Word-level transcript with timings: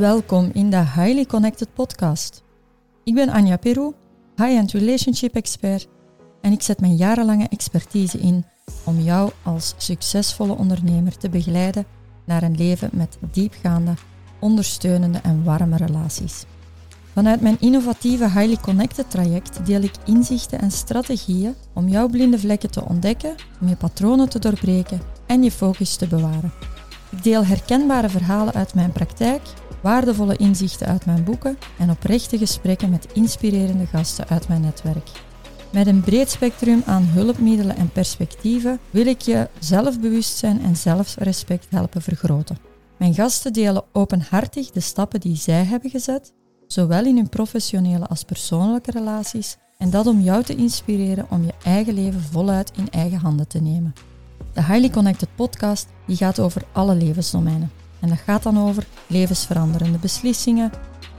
Welkom 0.00 0.50
in 0.52 0.70
de 0.70 0.76
Highly 0.76 1.24
Connected 1.24 1.74
Podcast. 1.74 2.42
Ik 3.04 3.14
ben 3.14 3.28
Anja 3.28 3.56
Peru, 3.56 3.92
high-end 4.36 4.72
relationship 4.72 5.34
expert, 5.34 5.88
en 6.40 6.52
ik 6.52 6.62
zet 6.62 6.80
mijn 6.80 6.96
jarenlange 6.96 7.48
expertise 7.48 8.18
in 8.18 8.44
om 8.84 9.00
jou 9.00 9.30
als 9.42 9.74
succesvolle 9.76 10.56
ondernemer 10.56 11.16
te 11.16 11.28
begeleiden 11.28 11.84
naar 12.24 12.42
een 12.42 12.56
leven 12.56 12.90
met 12.92 13.18
diepgaande, 13.32 13.94
ondersteunende 14.38 15.18
en 15.18 15.44
warme 15.44 15.76
relaties. 15.76 16.44
Vanuit 17.12 17.40
mijn 17.40 17.60
innovatieve 17.60 18.24
Highly 18.24 18.56
Connected 18.56 19.10
traject 19.10 19.66
deel 19.66 19.82
ik 19.82 19.94
inzichten 20.04 20.60
en 20.60 20.70
strategieën 20.70 21.54
om 21.72 21.88
jouw 21.88 22.08
blinde 22.08 22.38
vlekken 22.38 22.70
te 22.70 22.84
ontdekken, 22.84 23.34
om 23.60 23.68
je 23.68 23.76
patronen 23.76 24.28
te 24.28 24.38
doorbreken 24.38 25.00
en 25.26 25.42
je 25.42 25.50
focus 25.50 25.96
te 25.96 26.06
bewaren. 26.06 26.52
Ik 27.10 27.22
deel 27.22 27.44
herkenbare 27.44 28.08
verhalen 28.08 28.54
uit 28.54 28.74
mijn 28.74 28.92
praktijk, 28.92 29.42
waardevolle 29.82 30.36
inzichten 30.36 30.86
uit 30.86 31.06
mijn 31.06 31.24
boeken 31.24 31.58
en 31.78 31.90
oprechte 31.90 32.38
gesprekken 32.38 32.90
met 32.90 33.12
inspirerende 33.12 33.86
gasten 33.86 34.28
uit 34.28 34.48
mijn 34.48 34.60
netwerk. 34.60 35.10
Met 35.72 35.86
een 35.86 36.00
breed 36.00 36.30
spectrum 36.30 36.82
aan 36.86 37.04
hulpmiddelen 37.04 37.76
en 37.76 37.90
perspectieven 37.90 38.78
wil 38.90 39.06
ik 39.06 39.20
je 39.20 39.48
zelfbewustzijn 39.58 40.62
en 40.62 40.76
zelfrespect 40.76 41.66
helpen 41.70 42.02
vergroten. 42.02 42.58
Mijn 42.96 43.14
gasten 43.14 43.52
delen 43.52 43.84
openhartig 43.92 44.70
de 44.70 44.80
stappen 44.80 45.20
die 45.20 45.36
zij 45.36 45.64
hebben 45.64 45.90
gezet, 45.90 46.32
zowel 46.66 47.04
in 47.04 47.16
hun 47.16 47.28
professionele 47.28 48.06
als 48.06 48.24
persoonlijke 48.24 48.90
relaties, 48.90 49.56
en 49.78 49.90
dat 49.90 50.06
om 50.06 50.20
jou 50.20 50.42
te 50.42 50.54
inspireren 50.54 51.26
om 51.30 51.44
je 51.44 51.54
eigen 51.64 51.94
leven 51.94 52.20
voluit 52.20 52.72
in 52.76 52.90
eigen 52.90 53.18
handen 53.18 53.48
te 53.48 53.60
nemen. 53.60 53.92
De 54.52 54.64
Highly 54.64 54.90
Connected 54.90 55.28
podcast 55.34 55.88
die 56.06 56.16
gaat 56.16 56.40
over 56.40 56.62
alle 56.72 56.94
levensdomeinen. 56.94 57.70
En 58.00 58.08
dat 58.08 58.18
gaat 58.18 58.42
dan 58.42 58.58
over 58.58 58.86
levensveranderende 59.06 59.98
beslissingen, 59.98 60.72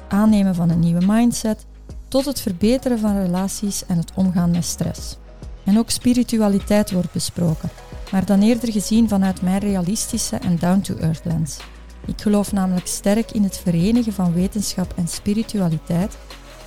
aannemen 0.07 0.55
van 0.55 0.69
een 0.69 0.79
nieuwe 0.79 1.05
mindset, 1.05 1.65
tot 2.07 2.25
het 2.25 2.41
verbeteren 2.41 2.99
van 2.99 3.21
relaties 3.21 3.85
en 3.85 3.97
het 3.97 4.11
omgaan 4.15 4.51
met 4.51 4.65
stress. 4.65 5.17
En 5.63 5.77
ook 5.77 5.89
spiritualiteit 5.89 6.91
wordt 6.91 7.11
besproken, 7.11 7.69
maar 8.11 8.25
dan 8.25 8.41
eerder 8.41 8.71
gezien 8.71 9.09
vanuit 9.09 9.41
mijn 9.41 9.59
realistische 9.59 10.35
en 10.35 10.57
down-to-earth 10.57 11.25
lens. 11.25 11.57
Ik 12.05 12.21
geloof 12.21 12.52
namelijk 12.52 12.87
sterk 12.87 13.31
in 13.31 13.43
het 13.43 13.57
verenigen 13.57 14.13
van 14.13 14.33
wetenschap 14.33 14.93
en 14.95 15.07
spiritualiteit 15.07 16.17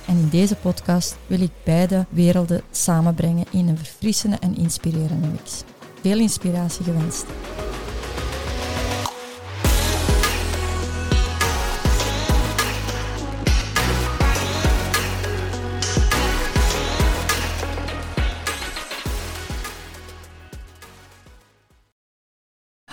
en 0.07 0.17
in 0.17 0.29
deze 0.29 0.55
podcast 0.55 1.17
wil 1.27 1.41
ik 1.41 1.51
beide 1.63 2.05
werelden 2.09 2.61
samenbrengen 2.71 3.45
in 3.51 3.67
een 3.67 3.77
verfrissende 3.77 4.37
en 4.39 4.57
inspirerende 4.57 5.27
mix. 5.27 5.63
Veel 6.01 6.19
inspiratie 6.19 6.83
gewenst. 6.83 7.25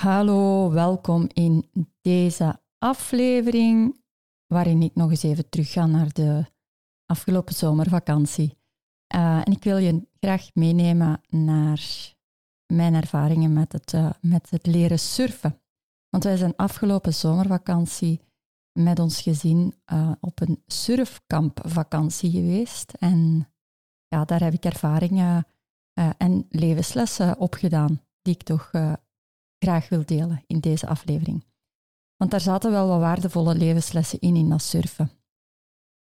Hallo, 0.03 0.71
welkom 0.71 1.29
in 1.33 1.71
deze 2.01 2.61
aflevering, 2.79 4.03
waarin 4.47 4.83
ik 4.83 4.95
nog 4.95 5.11
eens 5.11 5.23
even 5.23 5.49
terug 5.49 5.73
ga 5.73 5.87
naar 5.87 6.13
de 6.13 6.45
afgelopen 7.07 7.55
zomervakantie. 7.55 8.59
Uh, 9.15 9.37
en 9.37 9.53
ik 9.53 9.65
wil 9.65 9.77
je 9.77 10.07
graag 10.21 10.55
meenemen 10.55 11.21
naar 11.29 12.15
mijn 12.67 12.95
ervaringen 12.95 13.53
met 13.53 13.73
het, 13.73 13.93
uh, 13.93 14.11
met 14.21 14.51
het 14.51 14.67
leren 14.67 14.99
surfen. 14.99 15.61
Want 16.09 16.25
wij 16.25 16.37
zijn 16.37 16.57
afgelopen 16.57 17.15
zomervakantie 17.15 18.21
met 18.73 18.99
ons 18.99 19.21
gezin 19.21 19.75
uh, 19.93 20.13
op 20.21 20.41
een 20.41 20.63
surfkampvakantie 20.67 22.31
geweest. 22.31 22.93
En 22.93 23.49
ja, 24.09 24.25
daar 24.25 24.41
heb 24.41 24.53
ik 24.53 24.65
ervaringen 24.65 25.47
en 26.17 26.47
levenslessen 26.49 27.39
opgedaan 27.39 28.01
die 28.23 28.35
ik 28.35 28.43
toch 28.43 28.71
graag 29.63 29.89
wil 29.89 30.05
delen 30.05 30.45
in 30.47 30.61
deze 30.61 30.87
aflevering. 30.87 31.45
Want 32.17 32.31
daar 32.31 32.41
zaten 32.41 32.71
wel 32.71 32.89
wat 32.89 33.01
waardevolle 33.01 33.55
levenslessen 33.55 34.21
in, 34.21 34.37
in 34.37 34.49
dat 34.49 34.63
surfen. 34.63 35.11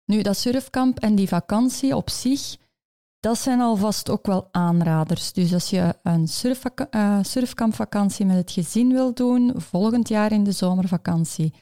Nu, 0.06 0.22
dat 0.22 0.38
surfkamp 0.38 1.00
en 1.00 1.16
die 1.16 1.28
vakantie 1.28 1.96
op 1.96 2.09
zich, 2.09 2.58
dat 3.20 3.38
zijn 3.38 3.62
alvast 3.62 4.09
ook 4.09 4.26
wel 4.26 4.48
aanraders. 4.52 5.34
Dus 5.34 5.54
als 5.54 5.70
je 5.70 5.96
een 6.04 6.28
uh, 6.92 7.20
surfkampvakantie 7.22 8.26
met 8.26 8.36
het 8.36 8.52
gezin 8.52 8.92
wil 8.92 9.14
doen, 9.14 9.62
volgend 9.62 10.08
jaar 10.08 10.31
in 10.31 10.44
de 10.44 10.52
zomervakantie, 10.52 11.54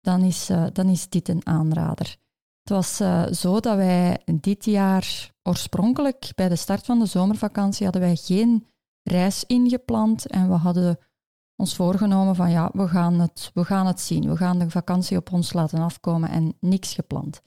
dan 0.00 0.22
is, 0.22 0.50
uh, 0.50 0.66
dan 0.72 0.88
is 0.88 1.08
dit 1.08 1.28
een 1.28 1.46
aanrader. 1.46 2.16
Het 2.62 2.76
was 2.76 3.00
uh, 3.00 3.26
zo 3.26 3.60
dat 3.60 3.76
wij 3.76 4.22
dit 4.40 4.64
jaar 4.64 5.34
oorspronkelijk 5.42 6.32
bij 6.34 6.48
de 6.48 6.56
start 6.56 6.84
van 6.84 6.98
de 6.98 7.06
zomervakantie 7.06 7.84
hadden 7.84 8.02
wij 8.02 8.16
geen 8.16 8.66
reis 9.02 9.44
ingepland 9.44 10.26
en 10.26 10.48
we 10.48 10.54
hadden 10.54 10.98
ons 11.58 11.74
voorgenomen 11.74 12.34
van 12.34 12.50
ja, 12.50 12.70
we 12.72 12.88
gaan, 12.88 13.20
het, 13.20 13.50
we 13.54 13.64
gaan 13.64 13.86
het 13.86 14.00
zien. 14.00 14.28
We 14.28 14.36
gaan 14.36 14.58
de 14.58 14.70
vakantie 14.70 15.16
op 15.16 15.32
ons 15.32 15.52
laten 15.52 15.78
afkomen 15.78 16.30
en 16.30 16.56
niks 16.60 16.94
gepland. 16.94 17.42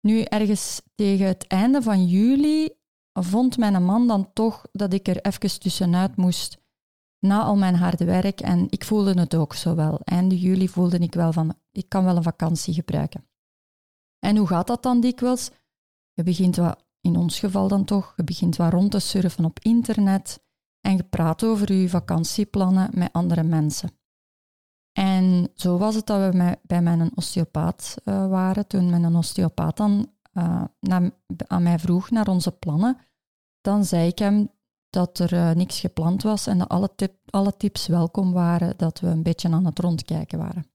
Nu, 0.00 0.20
ergens 0.22 0.82
tegen 0.94 1.26
het 1.26 1.46
einde 1.46 1.82
van 1.82 2.06
juli 2.06 2.70
vond 3.12 3.56
mijn 3.56 3.84
man 3.84 4.06
dan 4.06 4.32
toch 4.32 4.66
dat 4.72 4.92
ik 4.92 5.08
er 5.08 5.20
even 5.20 5.60
tussenuit 5.60 6.16
moest 6.16 6.58
na 7.18 7.42
al 7.42 7.56
mijn 7.56 7.74
harde 7.74 8.04
werk. 8.04 8.40
En 8.40 8.66
ik 8.70 8.84
voelde 8.84 9.20
het 9.20 9.34
ook 9.34 9.54
zo 9.54 9.74
wel. 9.74 10.00
Einde 10.04 10.38
juli 10.38 10.68
voelde 10.68 10.98
ik 10.98 11.14
wel 11.14 11.32
van, 11.32 11.54
ik 11.72 11.88
kan 11.88 12.04
wel 12.04 12.16
een 12.16 12.22
vakantie 12.22 12.74
gebruiken. 12.74 13.28
En 14.18 14.36
hoe 14.36 14.46
gaat 14.46 14.66
dat 14.66 14.82
dan 14.82 15.00
dikwijls? 15.00 15.50
Je 16.12 16.22
begint 16.22 16.56
wat, 16.56 16.84
in 17.00 17.16
ons 17.16 17.38
geval 17.38 17.68
dan 17.68 17.84
toch, 17.84 18.12
je 18.16 18.24
begint 18.24 18.56
wat 18.56 18.72
rond 18.72 18.90
te 18.90 18.98
surfen 18.98 19.44
op 19.44 19.58
internet 19.58 20.46
en 20.80 20.96
je 20.96 21.04
praat 21.04 21.44
over 21.44 21.72
je 21.72 21.88
vakantieplannen 21.88 22.90
met 22.92 23.12
andere 23.12 23.42
mensen. 23.42 23.90
En 24.92 25.50
zo 25.54 25.78
was 25.78 25.94
het 25.94 26.06
dat 26.06 26.34
we 26.34 26.58
bij 26.62 26.82
mijn 26.82 27.10
osteopaat 27.16 27.96
uh, 28.04 28.28
waren. 28.28 28.66
Toen 28.66 28.90
mijn 28.90 29.16
osteopaat 29.16 29.76
dan 29.76 30.12
naar, 30.80 31.10
aan 31.46 31.62
mij 31.62 31.78
vroeg 31.78 32.10
naar 32.10 32.28
onze 32.28 32.52
plannen, 32.52 32.98
dan 33.60 33.84
zei 33.84 34.08
ik 34.08 34.18
hem 34.18 34.50
dat 34.90 35.18
er 35.18 35.32
uh, 35.32 35.50
niks 35.50 35.80
gepland 35.80 36.22
was 36.22 36.46
en 36.46 36.58
dat 36.58 36.68
alle, 36.68 36.90
alle 37.30 37.56
tips 37.56 37.86
welkom 37.86 38.32
waren, 38.32 38.76
dat 38.76 39.00
we 39.00 39.06
een 39.06 39.22
beetje 39.22 39.48
aan 39.48 39.64
het 39.64 39.78
rondkijken 39.78 40.38
waren. 40.38 40.70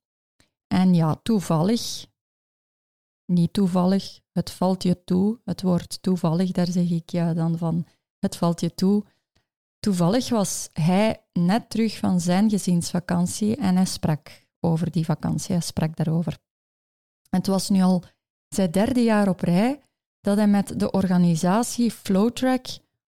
En 0.67 0.93
ja, 0.93 1.15
toevallig, 1.15 2.05
niet 3.25 3.53
toevallig, 3.53 4.19
het 4.31 4.51
valt 4.51 4.83
je 4.83 5.03
toe, 5.03 5.39
het 5.43 5.61
woord 5.61 6.01
toevallig, 6.01 6.51
daar 6.51 6.67
zeg 6.67 6.89
ik 6.89 7.09
ja 7.09 7.33
dan 7.33 7.57
van, 7.57 7.85
het 8.19 8.35
valt 8.35 8.61
je 8.61 8.73
toe, 8.73 9.03
Toevallig 9.83 10.29
was 10.29 10.69
hij 10.73 11.23
net 11.33 11.69
terug 11.69 11.97
van 11.97 12.19
zijn 12.19 12.49
gezinsvakantie 12.49 13.55
en 13.55 13.75
hij 13.75 13.85
sprak 13.85 14.45
over 14.59 14.91
die 14.91 15.05
vakantie, 15.05 15.55
hij 15.55 15.63
sprak 15.63 15.95
daarover. 15.95 16.37
En 17.29 17.37
het 17.37 17.47
was 17.47 17.69
nu 17.69 17.81
al 17.81 18.03
zijn 18.47 18.71
derde 18.71 19.03
jaar 19.03 19.27
op 19.27 19.39
rij 19.39 19.81
dat 20.21 20.37
hij 20.37 20.47
met 20.47 20.79
de 20.79 20.91
organisatie 20.91 21.91
Flowtrack 21.91 22.65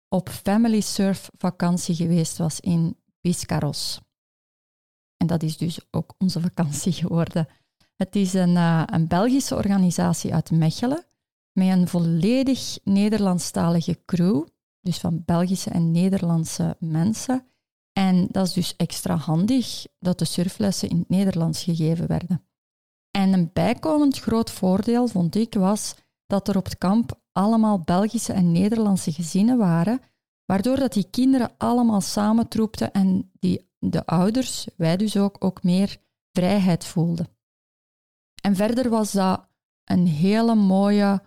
op 0.10 0.30
Family 0.30 0.82
Surf 0.82 1.30
vakantie 1.38 1.96
geweest 1.96 2.38
was 2.38 2.60
in 2.60 2.98
Biscarros. 3.22 4.02
En 5.18 5.28
dat 5.28 5.44
is 5.44 5.58
dus 5.58 5.80
ook 5.92 6.14
onze 6.18 6.42
vakantie 6.42 6.94
geworden. 6.94 7.48
Het 7.96 8.16
is 8.16 8.34
een, 8.34 8.56
uh, 8.56 8.84
een 8.86 9.08
Belgische 9.08 9.56
organisatie 9.56 10.34
uit 10.34 10.52
Mechelen 10.52 11.06
met 11.52 11.68
een 11.68 11.88
volledig 11.88 12.78
Nederlandstalige 12.84 14.00
crew 14.06 14.46
dus 14.86 14.98
van 14.98 15.24
Belgische 15.26 15.70
en 15.70 15.92
Nederlandse 15.92 16.76
mensen. 16.80 17.46
En 17.94 18.28
dat 18.32 18.48
is 18.48 18.54
dus 18.54 18.76
extra 18.76 19.16
handig 19.16 19.86
dat 20.00 20.20
de 20.20 20.26
surflessen 20.26 20.90
in 20.90 20.98
het 20.98 21.10
Nederlands 21.10 21.64
gegeven 21.64 22.08
werden. 22.08 22.46
En 23.12 23.34
een 23.34 23.50
bijkomend 23.54 24.20
groot 24.20 24.52
voordeel, 24.52 25.08
vond 25.08 25.36
ik, 25.36 25.54
was 25.54 25.96
dat 26.26 26.48
er 26.48 26.58
op 26.58 26.66
het 26.66 26.78
kamp 26.78 27.20
allemaal 27.32 27.80
Belgische 27.80 28.34
en 28.34 28.52
Nederlandse 28.52 29.12
gezinnen 29.12 29.58
waren, 29.58 30.00
waardoor 30.46 30.76
dat 30.76 30.94
die 30.94 31.10
kinderen 31.10 31.52
allemaal 31.58 32.02
samentroepten 32.02 32.92
en 32.92 33.32
die, 33.40 33.70
de 33.80 34.06
ouders, 34.06 34.68
wij 34.78 34.98
dus 34.98 35.18
ook, 35.18 35.44
ook 35.44 35.64
meer 35.64 35.98
vrijheid 36.32 36.86
voelden. 36.86 37.28
En 38.42 38.56
verder 38.56 38.90
was 38.90 39.12
dat 39.12 39.48
een 39.84 40.08
hele 40.08 40.56
mooie, 40.56 41.24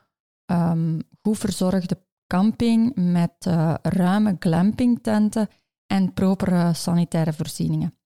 um, 0.46 1.00
goed 1.22 1.38
verzorgde 1.38 2.06
camping 2.28 2.92
met 2.94 3.46
uh, 3.46 3.74
ruime 3.82 4.36
glampingtenten 4.38 5.48
en 5.86 6.12
propere 6.12 6.74
sanitaire 6.74 7.32
voorzieningen. 7.32 7.98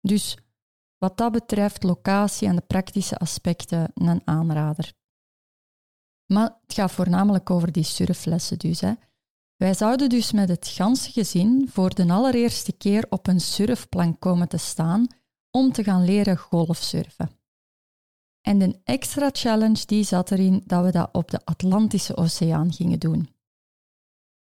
Dus 0.00 0.36
wat 0.98 1.16
dat 1.16 1.32
betreft, 1.32 1.82
locatie 1.82 2.48
en 2.48 2.56
de 2.56 2.62
praktische 2.66 3.16
aspecten 3.16 3.90
een 3.94 4.22
aanrader. 4.24 4.92
Maar 6.26 6.58
het 6.62 6.74
gaat 6.74 6.92
voornamelijk 6.92 7.50
over 7.50 7.72
die 7.72 7.82
surflessen 7.82 8.58
dus. 8.58 8.80
Hè. 8.80 8.92
Wij 9.56 9.74
zouden 9.74 10.08
dus 10.08 10.32
met 10.32 10.48
het 10.48 10.68
ganse 10.68 11.10
gezin 11.10 11.68
voor 11.70 11.94
de 11.94 12.12
allereerste 12.12 12.72
keer 12.72 13.06
op 13.08 13.26
een 13.26 13.40
surfplank 13.40 14.20
komen 14.20 14.48
te 14.48 14.56
staan 14.56 15.06
om 15.50 15.72
te 15.72 15.82
gaan 15.84 16.04
leren 16.04 16.36
golfsurfen. 16.36 17.30
En 18.40 18.58
de 18.58 18.80
extra 18.84 19.28
challenge 19.32 19.86
die 19.86 20.04
zat 20.04 20.30
erin 20.30 20.62
dat 20.66 20.84
we 20.84 20.90
dat 20.90 21.08
op 21.12 21.30
de 21.30 21.44
Atlantische 21.44 22.16
Oceaan 22.16 22.72
gingen 22.72 22.98
doen. 22.98 23.28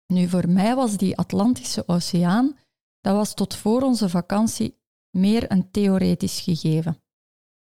Nu, 0.08 0.28
voor 0.28 0.50
mij 0.50 0.76
was 0.76 0.98
die 0.98 1.18
Atlantische 1.18 1.88
Oceaan, 1.88 2.58
dat 3.02 3.16
was 3.16 3.34
tot 3.34 3.56
voor 3.56 3.82
onze 3.82 4.10
vakantie 4.10 4.78
meer 5.18 5.52
een 5.52 5.72
theoretisch 5.72 6.40
gegeven. 6.40 7.02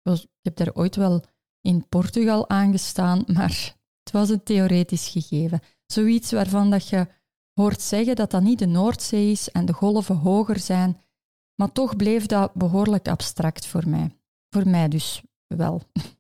Ik 0.03 0.29
heb 0.43 0.57
daar 0.57 0.75
ooit 0.75 0.97
wel 0.97 1.25
in 1.61 1.89
Portugal 1.89 2.49
aangestaan, 2.49 3.25
maar 3.37 3.77
het 4.03 4.13
was 4.13 4.29
een 4.29 4.43
theoretisch 4.43 5.09
gegeven. 5.09 5.61
Zoiets 5.87 6.33
waarvan 6.33 6.71
dat 6.71 6.89
je 6.89 7.07
hoort 7.61 7.81
zeggen 7.81 8.17
dat 8.17 8.31
dat 8.31 8.43
niet 8.43 8.59
de 8.59 8.67
Noordzee 8.67 9.31
is 9.31 9.51
en 9.51 9.67
de 9.67 9.73
golven 9.73 10.17
hoger 10.17 10.59
zijn, 10.59 11.01
maar 11.55 11.73
toch 11.73 11.97
bleef 11.97 12.27
dat 12.27 12.55
behoorlijk 12.55 13.09
abstract 13.09 13.67
voor 13.67 13.89
mij. 13.89 14.17
Voor 14.51 14.69
mij 14.69 14.89
dus 14.89 15.23
wel. 15.47 15.83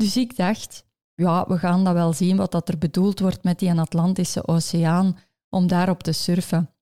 Dus 0.00 0.16
ik 0.16 0.36
dacht, 0.36 0.84
ja, 1.14 1.44
we 1.48 1.58
gaan 1.58 1.84
dat 1.84 1.92
wel 1.92 2.12
zien 2.12 2.36
wat 2.36 2.52
dat 2.52 2.68
er 2.68 2.78
bedoeld 2.78 3.20
wordt 3.20 3.44
met 3.44 3.58
die 3.58 3.72
Atlantische 3.72 4.46
Oceaan 4.46 5.16
om 5.50 5.66
daarop 5.66 6.02
te 6.02 6.12
surfen. 6.12 6.74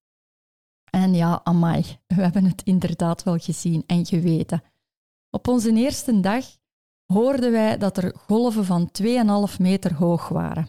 En 0.90 1.14
ja, 1.14 1.40
amai, 1.44 1.98
we 2.06 2.22
hebben 2.22 2.44
het 2.44 2.62
inderdaad 2.62 3.22
wel 3.22 3.38
gezien 3.38 3.84
en 3.86 4.06
geweten. 4.06 4.62
Op 5.30 5.48
onze 5.48 5.72
eerste 5.72 6.20
dag 6.20 6.44
hoorden 7.12 7.52
wij 7.52 7.78
dat 7.78 7.96
er 7.96 8.16
golven 8.16 8.64
van 8.64 8.90
2,5 9.02 9.56
meter 9.58 9.94
hoog 9.94 10.28
waren. 10.28 10.68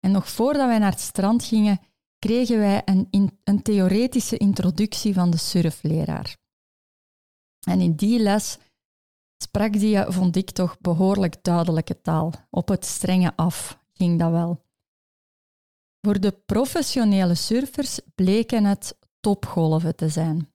En 0.00 0.10
nog 0.10 0.28
voordat 0.28 0.66
wij 0.66 0.78
naar 0.78 0.90
het 0.90 1.00
strand 1.00 1.44
gingen, 1.44 1.80
kregen 2.18 2.58
wij 2.58 2.82
een, 2.84 3.38
een 3.44 3.62
theoretische 3.62 4.36
introductie 4.36 5.14
van 5.14 5.30
de 5.30 5.36
surfleraar. 5.36 6.36
En 7.66 7.80
in 7.80 7.94
die 7.94 8.18
les 8.18 8.58
sprak 9.36 9.72
die, 9.72 10.04
vond 10.12 10.36
ik 10.36 10.50
toch, 10.50 10.80
behoorlijk 10.80 11.44
duidelijke 11.44 12.00
taal. 12.00 12.32
Op 12.50 12.68
het 12.68 12.84
strenge 12.84 13.36
af 13.36 13.78
ging 13.92 14.18
dat 14.18 14.30
wel. 14.30 14.63
Voor 16.04 16.20
de 16.20 16.32
professionele 16.32 17.34
surfers 17.34 18.00
bleken 18.14 18.64
het 18.64 18.98
topgolven 19.20 19.96
te 19.96 20.08
zijn. 20.08 20.52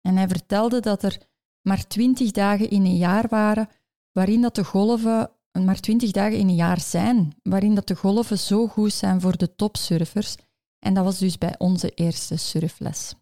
En 0.00 0.16
hij 0.16 0.28
vertelde 0.28 0.80
dat 0.80 1.02
er 1.02 1.18
maar 1.62 1.86
twintig 1.86 2.30
dagen 2.30 2.70
in 2.70 2.84
een 2.84 2.96
jaar 2.96 3.28
waren 3.28 3.68
waarin 4.12 4.40
dat 4.40 4.54
de 4.54 4.64
golven 4.64 5.30
maar 5.52 5.80
twintig 5.80 6.10
dagen 6.10 6.38
in 6.38 6.48
een 6.48 6.54
jaar 6.54 6.80
zijn, 6.80 7.36
waarin 7.42 7.74
dat 7.74 7.86
de 7.86 7.96
golven 7.96 8.38
zo 8.38 8.68
goed 8.68 8.92
zijn 8.92 9.20
voor 9.20 9.36
de 9.36 9.54
topsurfers. 9.54 10.36
En 10.78 10.94
dat 10.94 11.04
was 11.04 11.18
dus 11.18 11.38
bij 11.38 11.54
onze 11.58 11.90
eerste 11.90 12.36
surfles. 12.36 13.14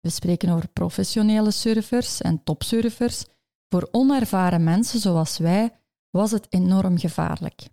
We 0.00 0.10
spreken 0.10 0.48
over 0.48 0.68
professionele 0.68 1.50
surfers 1.50 2.20
en 2.20 2.42
topsurfers. 2.42 3.24
Voor 3.68 3.88
onervaren 3.90 4.64
mensen 4.64 5.00
zoals 5.00 5.38
wij 5.38 5.80
was 6.10 6.30
het 6.30 6.46
enorm 6.48 6.98
gevaarlijk. 6.98 7.68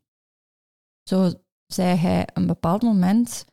Zo 1.04 1.45
zei 1.75 1.98
hij 1.98 2.27
een 2.33 2.48
bepaald 2.48 2.81
moment 2.81 3.45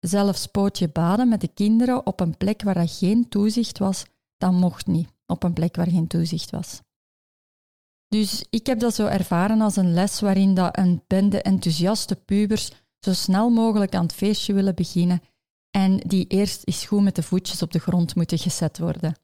zelfs 0.00 0.46
pootje 0.46 0.88
baden 0.88 1.28
met 1.28 1.40
de 1.40 1.48
kinderen 1.48 2.06
op 2.06 2.20
een 2.20 2.36
plek 2.36 2.62
waar 2.62 2.76
er 2.76 2.88
geen 2.88 3.28
toezicht 3.28 3.78
was, 3.78 4.04
dat 4.36 4.52
mocht 4.52 4.86
niet, 4.86 5.08
op 5.26 5.42
een 5.42 5.52
plek 5.52 5.76
waar 5.76 5.90
geen 5.90 6.06
toezicht 6.06 6.50
was. 6.50 6.80
Dus 8.08 8.44
ik 8.50 8.66
heb 8.66 8.80
dat 8.80 8.94
zo 8.94 9.06
ervaren 9.06 9.60
als 9.60 9.76
een 9.76 9.92
les 9.92 10.20
waarin 10.20 10.54
dat 10.54 10.78
een 10.78 11.02
bende 11.06 11.42
enthousiaste 11.42 12.16
pubers 12.16 12.70
zo 13.00 13.12
snel 13.12 13.50
mogelijk 13.50 13.94
aan 13.94 14.02
het 14.02 14.12
feestje 14.12 14.52
willen 14.52 14.74
beginnen 14.74 15.22
en 15.70 15.96
die 15.96 16.26
eerst 16.26 16.62
eens 16.64 16.86
goed 16.86 17.02
met 17.02 17.16
de 17.16 17.22
voetjes 17.22 17.62
op 17.62 17.72
de 17.72 17.78
grond 17.78 18.14
moeten 18.14 18.38
gezet 18.38 18.78
worden. 18.78 19.14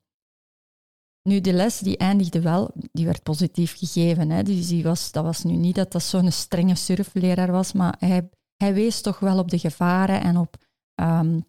Nu, 1.26 1.40
de 1.40 1.52
les 1.52 1.78
die 1.78 1.96
eindigde 1.96 2.40
wel, 2.40 2.70
die 2.93 3.05
werd 3.05 3.23
positief 3.23 3.76
gegeven. 3.76 4.31
Hè. 4.31 4.43
Dus 4.43 4.69
die 4.69 4.82
was, 4.82 5.12
dat 5.12 5.25
was 5.25 5.43
nu 5.43 5.56
niet 5.56 5.75
dat 5.75 5.93
dat 5.93 6.02
zo'n 6.02 6.32
strenge 6.32 6.75
surfleraar 6.75 7.52
was, 7.52 7.73
maar 7.73 7.96
hij, 7.99 8.31
hij 8.56 8.75
wees 8.75 9.00
toch 9.00 9.19
wel 9.19 9.38
op 9.38 9.50
de 9.50 9.58
gevaren 9.58 10.20
en 10.20 10.37
op, 10.37 10.56
um, 11.00 11.44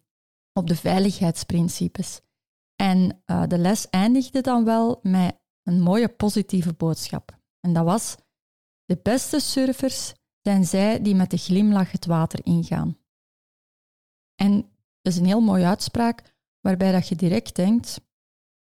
op 0.52 0.66
de 0.66 0.76
veiligheidsprincipes. 0.76 2.20
En 2.76 3.22
uh, 3.26 3.46
de 3.46 3.58
les 3.58 3.90
eindigde 3.90 4.40
dan 4.40 4.64
wel 4.64 4.98
met 5.02 5.38
een 5.62 5.80
mooie 5.80 6.08
positieve 6.08 6.72
boodschap. 6.72 7.38
En 7.60 7.72
dat 7.72 7.84
was: 7.84 8.16
de 8.84 8.98
beste 9.02 9.40
surfers 9.40 10.14
zijn 10.42 10.64
zij 10.64 11.02
die 11.02 11.14
met 11.14 11.30
de 11.30 11.36
glimlach 11.36 11.92
het 11.92 12.06
water 12.06 12.46
ingaan. 12.46 12.98
En 14.34 14.52
dat 15.02 15.12
is 15.12 15.18
een 15.18 15.26
heel 15.26 15.40
mooie 15.40 15.66
uitspraak, 15.66 16.34
waarbij 16.60 16.92
dat 16.92 17.08
je 17.08 17.16
direct 17.16 17.54
denkt: 17.54 18.00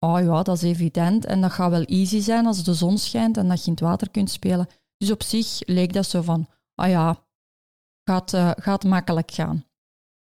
oh 0.05 0.21
ja, 0.21 0.43
dat 0.43 0.57
is 0.57 0.63
evident 0.63 1.25
en 1.25 1.41
dat 1.41 1.53
gaat 1.53 1.71
wel 1.71 1.83
easy 1.83 2.21
zijn 2.21 2.47
als 2.47 2.65
de 2.65 2.75
zon 2.75 2.99
schijnt 2.99 3.37
en 3.37 3.49
dat 3.49 3.59
je 3.59 3.67
in 3.67 3.73
het 3.73 3.81
water 3.81 4.11
kunt 4.11 4.31
spelen. 4.31 4.69
Dus 4.97 5.11
op 5.11 5.23
zich 5.23 5.61
leek 5.67 5.93
dat 5.93 6.07
zo 6.07 6.23
van: 6.23 6.47
ah 6.75 6.89
ja, 6.89 7.25
gaat, 8.05 8.33
uh, 8.33 8.51
gaat 8.57 8.85
makkelijk 8.85 9.31
gaan. 9.31 9.65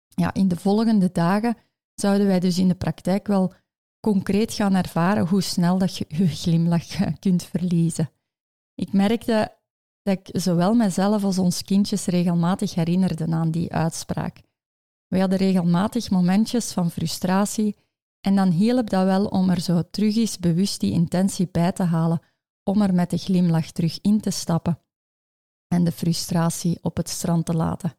Ja, 0.08 0.34
in 0.34 0.48
de 0.48 0.56
volgende 0.56 1.12
dagen 1.12 1.58
zouden 1.94 2.28
wij 2.28 2.40
dus 2.40 2.58
in 2.58 2.68
de 2.68 2.76
praktijk 2.76 3.28
wel 3.28 3.54
concreet 4.00 4.54
gaan 4.54 4.76
ervaren 4.76 5.28
hoe 5.28 5.42
snel 5.42 5.78
dat 5.78 5.98
je 5.98 6.06
je 6.08 6.28
glimlach 6.28 7.00
eh, 7.00 7.14
kunt 7.20 7.44
verliezen. 7.44 8.10
Ik 8.76 8.94
merkte 8.94 9.58
dat 10.02 10.18
ik 10.18 10.42
zowel 10.42 10.74
mezelf 10.74 11.24
als 11.24 11.40
ons 11.40 11.64
kindjes 11.64 12.06
regelmatig 12.06 12.74
herinnerde 12.74 13.28
aan 13.32 13.52
die 13.52 13.74
uitspraak. 13.74 14.42
We 15.08 15.20
hadden 15.20 15.38
regelmatig 15.38 16.10
momentjes 16.10 16.72
van 16.72 16.92
frustratie 16.92 17.76
en 18.28 18.36
dan 18.36 18.50
hielp 18.50 18.90
dat 18.90 19.06
wel 19.06 19.26
om 19.26 19.50
er 19.50 19.62
zo 19.62 19.82
terug 19.92 20.16
eens 20.16 20.40
bewust 20.40 20.80
die 20.80 20.92
intentie 20.92 21.48
bij 21.52 21.72
te 21.72 21.84
halen, 21.84 22.20
om 22.64 22.82
er 22.82 22.94
met 22.94 23.10
de 23.10 23.18
glimlach 23.18 23.72
terug 23.72 24.00
in 24.02 24.20
te 24.20 24.30
stappen 24.30 24.80
en 25.68 25.84
de 25.84 25.92
frustratie 25.92 26.78
op 26.82 26.98
het 26.98 27.10
strand 27.10 27.46
te 27.46 27.54
laten. 27.54 27.98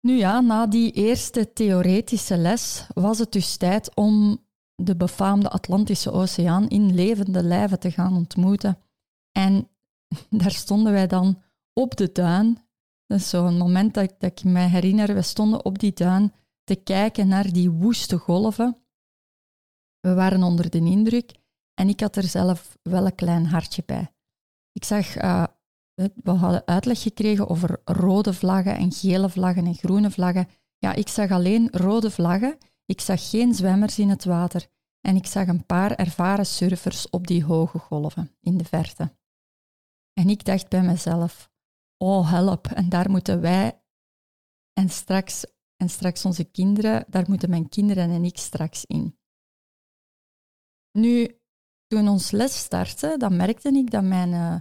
Nu 0.00 0.16
ja, 0.16 0.40
na 0.40 0.66
die 0.66 0.92
eerste 0.92 1.52
theoretische 1.52 2.36
les 2.36 2.86
was 2.94 3.18
het 3.18 3.32
dus 3.32 3.56
tijd 3.56 3.94
om 3.94 4.44
de 4.74 4.96
befaamde 4.96 5.50
Atlantische 5.50 6.10
Oceaan 6.10 6.68
in 6.68 6.94
levende 6.94 7.42
lijven 7.42 7.80
te 7.80 7.90
gaan 7.90 8.16
ontmoeten. 8.16 8.78
En 9.32 9.68
daar 10.40 10.50
stonden 10.50 10.92
wij 10.92 11.06
dan 11.06 11.42
op 11.72 11.96
de 11.96 12.12
duin. 12.12 12.58
Dat 13.06 13.18
is 13.18 13.28
zo'n 13.28 13.58
moment 13.58 13.94
dat 13.94 14.04
ik, 14.04 14.14
dat 14.18 14.30
ik 14.30 14.44
me 14.44 14.60
herinner. 14.60 15.14
We 15.14 15.22
stonden 15.22 15.64
op 15.64 15.78
die 15.78 15.92
duin 15.92 16.32
te 16.64 16.74
kijken 16.74 17.28
naar 17.28 17.52
die 17.52 17.70
woeste 17.70 18.18
golven. 18.18 18.78
We 20.00 20.14
waren 20.14 20.42
onder 20.42 20.70
de 20.70 20.78
indruk 20.78 21.32
en 21.74 21.88
ik 21.88 22.00
had 22.00 22.16
er 22.16 22.22
zelf 22.22 22.78
wel 22.82 23.06
een 23.06 23.14
klein 23.14 23.46
hartje 23.46 23.82
bij. 23.86 24.14
Ik 24.72 24.84
zag 24.84 25.22
uh, 25.22 25.44
we 25.94 26.30
hadden 26.30 26.66
uitleg 26.66 27.02
gekregen 27.02 27.48
over 27.48 27.80
rode 27.84 28.32
vlaggen 28.32 28.76
en 28.76 28.92
gele 28.92 29.30
vlaggen 29.30 29.66
en 29.66 29.74
groene 29.74 30.10
vlaggen. 30.10 30.48
Ja, 30.78 30.92
ik 30.92 31.08
zag 31.08 31.30
alleen 31.30 31.68
rode 31.70 32.10
vlaggen. 32.10 32.58
Ik 32.86 33.00
zag 33.00 33.30
geen 33.30 33.54
zwemmers 33.54 33.98
in 33.98 34.08
het 34.08 34.24
water. 34.24 34.66
En 35.00 35.16
ik 35.16 35.26
zag 35.26 35.46
een 35.46 35.66
paar 35.66 35.92
ervaren 35.92 36.46
surfers 36.46 37.10
op 37.10 37.26
die 37.26 37.44
hoge 37.44 37.78
golven 37.78 38.36
in 38.40 38.56
de 38.56 38.64
verte. 38.64 39.16
En 40.12 40.28
ik 40.28 40.44
dacht 40.44 40.68
bij 40.68 40.82
mezelf: 40.82 41.50
Oh, 41.96 42.30
help, 42.30 42.66
en 42.66 42.88
daar 42.88 43.10
moeten 43.10 43.40
wij 43.40 43.82
en 44.72 44.88
straks, 44.88 45.44
en 45.76 45.88
straks 45.88 46.24
onze 46.24 46.44
kinderen, 46.44 47.04
daar 47.08 47.24
moeten 47.28 47.50
mijn 47.50 47.68
kinderen 47.68 48.10
en 48.10 48.24
ik 48.24 48.38
straks 48.38 48.84
in. 48.84 49.18
Nu, 50.98 51.38
toen 51.86 52.08
ons 52.08 52.30
les 52.30 52.58
startte, 52.58 53.14
dan 53.18 53.36
merkte 53.36 53.68
ik 53.68 53.90
dat 53.90 54.04
mijn 54.04 54.32
uh, 54.32 54.60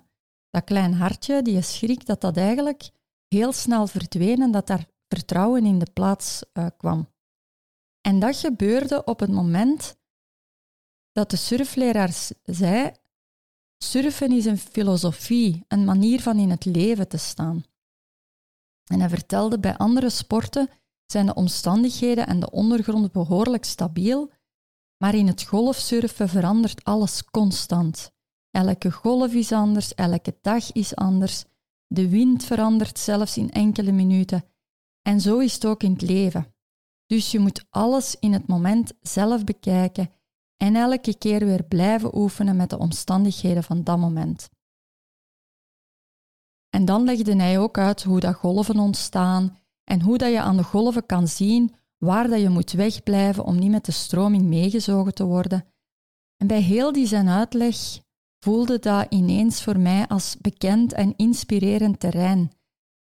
dat 0.50 0.63
klein 0.63 0.93
hartje, 0.93 1.41
die 1.41 1.62
schrik, 1.62 2.05
dat 2.05 2.22
dat 2.22 2.38
eigenlijk 2.38 2.89
heel 3.27 3.51
snel 3.51 3.88
verdween 3.88 4.41
en 4.41 4.51
dat 4.51 4.67
daar 4.67 4.88
vertrouwen 5.08 5.65
in 5.65 5.79
de 5.79 5.91
plaats 5.93 6.43
uh, 6.53 6.67
kwam. 6.77 7.12
En 8.01 8.20
dat 8.20 8.36
gebeurde 8.36 9.03
op 9.03 9.20
het 9.20 9.32
moment 9.32 9.98
dat 11.12 11.29
de 11.29 11.38
surfleraar 11.38 12.12
zei: 12.43 12.91
surfen 13.84 14.32
is 14.32 14.46
een 14.46 14.58
filosofie, 14.58 15.65
een 15.67 15.86
manier 15.86 16.22
van 16.22 16.38
in 16.38 16.50
het 16.50 16.65
leven 16.65 17.08
te 17.08 17.17
staan. 17.17 17.63
En 18.84 19.00
hij 19.00 19.10
vertelde 19.10 19.60
bij 19.60 19.77
andere 19.77 20.10
sporten 20.10 20.70
zijn 21.13 21.25
de 21.25 21.34
omstandigheden 21.34 22.27
en 22.27 22.39
de 22.39 22.51
ondergrond 22.51 23.12
behoorlijk 23.12 23.65
stabiel, 23.65 24.32
maar 24.98 25.15
in 25.15 25.27
het 25.27 25.43
golfsurfen 25.43 26.29
verandert 26.29 26.84
alles 26.84 27.24
constant. 27.24 28.12
Elke 28.51 28.91
golf 28.91 29.34
is 29.34 29.51
anders, 29.51 29.93
elke 29.93 30.38
dag 30.41 30.72
is 30.72 30.96
anders. 30.96 31.46
De 31.88 32.10
wind 32.10 32.43
verandert 32.43 33.00
zelfs 33.00 33.38
in 33.38 33.51
enkele 33.51 33.91
minuten. 33.91 34.43
En 35.01 35.22
zo 35.22 35.39
is 35.39 35.53
het 35.53 35.65
ook 35.65 35.84
in 35.84 35.91
het 35.91 36.01
leven. 36.01 36.53
Dus 37.05 37.32
je 37.32 37.39
moet 37.39 37.65
alles 37.70 38.15
in 38.20 38.34
het 38.34 38.48
moment 38.48 38.93
zelf 39.01 39.43
bekijken 39.43 40.10
en 40.58 40.75
elke 40.75 41.17
keer 41.17 41.46
weer 41.46 41.63
blijven 41.63 42.17
oefenen 42.17 42.55
met 42.55 42.70
de 42.70 42.77
omstandigheden 42.77 43.63
van 43.63 43.84
dat 43.84 43.98
moment. 43.98 44.50
En 46.70 46.86
dan 46.86 47.03
legde 47.03 47.36
hij 47.36 47.60
ook 47.60 47.77
uit 47.77 48.03
hoe 48.03 48.20
dat 48.20 48.36
golven 48.36 48.79
ontstaan 48.79 49.62
en 49.83 50.01
hoe 50.01 50.17
dat 50.17 50.31
je 50.31 50.41
aan 50.41 50.57
de 50.57 50.63
golven 50.63 51.05
kan 51.05 51.27
zien 51.27 51.73
waar 51.97 52.27
dat 52.27 52.41
je 52.41 52.49
moet 52.49 52.71
wegblijven 52.71 53.43
om 53.43 53.59
niet 53.59 53.71
met 53.71 53.85
de 53.85 53.91
stroming 53.91 54.43
meegezogen 54.43 55.13
te 55.13 55.25
worden. 55.25 55.65
En 56.37 56.47
bij 56.47 56.61
heel 56.61 56.91
die 56.91 57.07
zijn 57.07 57.29
uitleg 57.29 57.75
voelde 58.39 58.79
dat 58.79 59.05
ineens 59.09 59.63
voor 59.63 59.79
mij 59.79 60.07
als 60.07 60.37
bekend 60.41 60.93
en 60.93 61.13
inspirerend 61.15 61.99
terrein. 61.99 62.51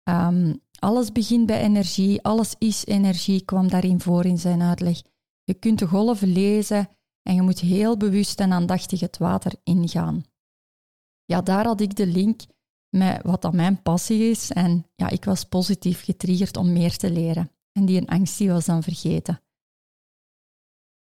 Ehm, 0.04 0.54
alles 0.80 1.12
begint 1.12 1.46
bij 1.46 1.62
energie, 1.62 2.22
alles 2.22 2.56
is 2.58 2.86
energie, 2.86 3.46
kwam 3.46 3.68
daarin 3.68 4.02
voor 4.02 4.26
in 4.26 4.38
zijn 4.38 4.62
uitleg. 4.62 5.02
Je 5.44 5.54
kunt 5.54 5.80
de 5.80 5.88
golven 5.88 6.32
lezen 6.32 6.90
en 7.22 7.36
je 7.36 7.42
moet 7.42 7.60
heel 7.60 7.98
bewust 7.98 8.40
en 8.40 8.52
aandachtig 8.52 9.00
het 9.00 9.18
water 9.18 9.54
ingaan. 9.64 10.24
Ja, 11.26 11.42
daar 11.42 11.66
had 11.66 11.82
ik 11.82 11.96
de 11.96 12.08
link 12.08 12.42
met 12.98 13.22
wat 13.24 13.42
dan 13.42 13.56
mijn 13.56 13.82
passie 13.82 14.30
is 14.30 14.52
en 14.52 14.86
ja, 14.96 15.10
ik 15.10 15.26
was 15.26 15.44
positief 15.44 16.04
getriggerd 16.04 16.58
om 16.58 16.74
meer 16.74 16.98
te 16.98 17.12
leren. 17.12 17.52
En 17.72 17.86
die 17.86 18.10
angst 18.10 18.38
die 18.38 18.52
was 18.52 18.66
dan 18.66 18.84
vergeten. 18.84 19.42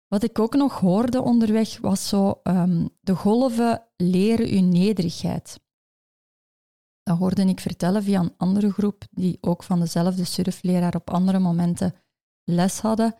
Wat 0.08 0.22
ik 0.22 0.38
ook 0.38 0.54
nog 0.54 0.80
hoorde 0.80 1.22
onderweg 1.22 1.78
was 1.78 2.08
zo, 2.08 2.40
um, 2.42 2.88
de 3.00 3.14
golven 3.14 3.82
leren 3.96 4.48
uw 4.48 4.60
nederigheid. 4.60 5.60
Dat 7.02 7.18
hoorde 7.18 7.44
ik 7.44 7.60
vertellen 7.60 8.02
via 8.02 8.20
een 8.20 8.34
andere 8.36 8.72
groep 8.72 9.04
die 9.10 9.38
ook 9.40 9.62
van 9.62 9.80
dezelfde 9.80 10.24
surfleraar 10.24 10.94
op 10.94 11.10
andere 11.10 11.38
momenten 11.38 11.94
les 12.44 12.78
hadden. 12.78 13.14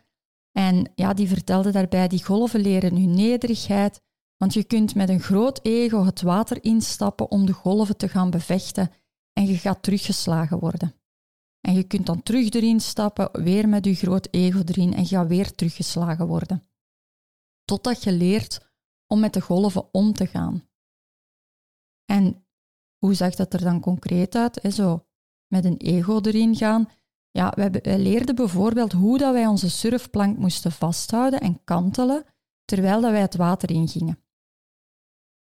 En 0.52 0.93
ja, 0.95 1.14
die 1.14 1.28
vertelde 1.28 1.71
daarbij, 1.71 2.09
die 2.09 2.25
golven 2.25 2.61
leren 2.61 2.97
uw 2.97 3.09
nederigheid, 3.09 4.02
want 4.37 4.55
je 4.55 4.64
kunt 4.64 4.95
met 4.95 5.09
een 5.09 5.21
groot 5.21 5.61
ego 5.62 6.05
het 6.05 6.23
water 6.23 6.64
instappen 6.64 7.31
om 7.31 7.47
de 7.47 7.53
golven 7.53 7.97
te 7.97 8.09
gaan 8.09 8.31
bevechten 8.31 8.91
en 9.33 9.47
je 9.47 9.59
gaat 9.59 9.83
teruggeslagen 9.83 10.59
worden. 10.59 10.95
En 11.61 11.75
je 11.75 11.83
kunt 11.83 12.07
dan 12.07 12.23
terug 12.23 12.50
erin 12.50 12.81
stappen, 12.81 13.43
weer 13.43 13.69
met 13.69 13.85
je 13.85 13.95
groot 13.95 14.29
ego 14.31 14.62
erin 14.64 14.95
en 14.95 15.03
je 15.03 15.09
gaat 15.09 15.29
weer 15.29 15.55
teruggeslagen 15.55 16.26
worden. 16.26 16.62
Totdat 17.64 18.03
je 18.03 18.12
leert 18.12 18.73
om 19.07 19.21
met 19.21 19.33
de 19.33 19.41
golven 19.41 19.95
om 19.95 20.12
te 20.12 20.26
gaan. 20.26 20.69
En 22.05 22.47
hoe 22.99 23.14
zag 23.14 23.35
dat 23.35 23.53
er 23.53 23.61
dan 23.61 23.81
concreet 23.81 24.35
uit? 24.35 24.61
Zo 24.75 25.07
met 25.47 25.64
een 25.64 25.76
ego 25.76 26.21
erin 26.21 26.57
gaan. 26.57 26.88
Ja, 27.31 27.53
wij, 27.57 27.99
leerden 27.99 28.35
bijvoorbeeld 28.35 28.93
hoe 28.93 29.19
dat 29.19 29.33
wij 29.33 29.47
onze 29.47 29.71
surfplank 29.71 30.38
moesten 30.38 30.73
vasthouden 30.73 31.41
en 31.41 31.64
kantelen 31.64 32.25
terwijl 32.64 33.00
dat 33.00 33.11
wij 33.11 33.21
het 33.21 33.37
water 33.37 33.71
ingingen. 33.71 34.24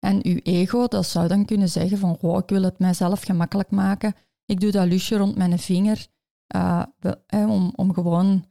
En 0.05 0.19
uw 0.25 0.39
ego, 0.43 0.87
dat 0.87 1.05
zou 1.05 1.27
dan 1.27 1.45
kunnen 1.45 1.69
zeggen 1.69 1.97
van, 1.97 2.17
oh, 2.21 2.37
ik 2.37 2.49
wil 2.49 2.63
het 2.63 2.79
mijzelf 2.79 3.21
gemakkelijk 3.21 3.71
maken. 3.71 4.13
Ik 4.45 4.59
doe 4.59 4.71
dat 4.71 4.87
lusje 4.87 5.17
rond 5.17 5.35
mijn 5.35 5.59
vinger 5.59 6.07
uh, 6.55 6.83
om, 7.29 7.73
om 7.75 7.93
gewoon 7.93 8.45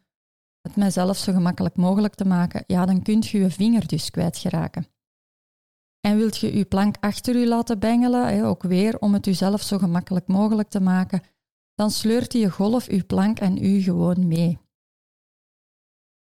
het 0.61 0.76
mijzelf 0.76 1.16
zo 1.16 1.32
gemakkelijk 1.32 1.76
mogelijk 1.76 2.14
te 2.14 2.25
maken. 2.25 2.64
Ja, 2.66 2.87
dan 2.87 3.02
kunt 3.02 3.26
je 3.26 3.38
je 3.38 3.50
vinger 3.50 3.87
dus 3.87 4.11
kwijtgeraken. 4.11 4.87
En 6.00 6.16
wilt 6.16 6.37
je 6.37 6.56
je 6.56 6.64
plank 6.64 6.96
achter 7.00 7.37
u 7.37 7.46
laten 7.46 7.78
bengelen, 7.78 8.44
ook 8.44 8.62
weer 8.62 8.99
om 8.99 9.12
het 9.12 9.26
uzelf 9.26 9.62
zo 9.62 9.78
gemakkelijk 9.78 10.26
mogelijk 10.26 10.68
te 10.68 10.80
maken, 10.80 11.23
dan 11.75 11.90
sleurt 11.90 12.30
die 12.30 12.50
golf 12.50 12.88
uw 12.88 13.04
plank 13.06 13.38
en 13.38 13.64
u 13.64 13.80
gewoon 13.80 14.28
mee. 14.28 14.58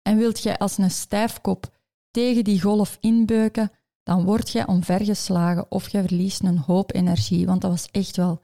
En 0.01 0.17
wilt 0.17 0.43
jij 0.43 0.57
als 0.57 0.77
een 0.77 0.91
stijfkop 0.91 1.77
tegen 2.12 2.43
die 2.43 2.62
golf 2.62 2.98
inbeuken, 3.00 3.72
dan 4.06 4.24
word 4.24 4.50
jij 4.50 4.68
omvergeslagen 4.68 5.72
of 5.72 5.90
je 5.90 6.02
verliest 6.02 6.44
een 6.44 6.58
hoop 6.58 6.94
energie, 6.94 7.46
want 7.46 7.62
dat 7.62 7.72
was 7.72 7.88
echt 7.92 8.16
wel 8.16 8.44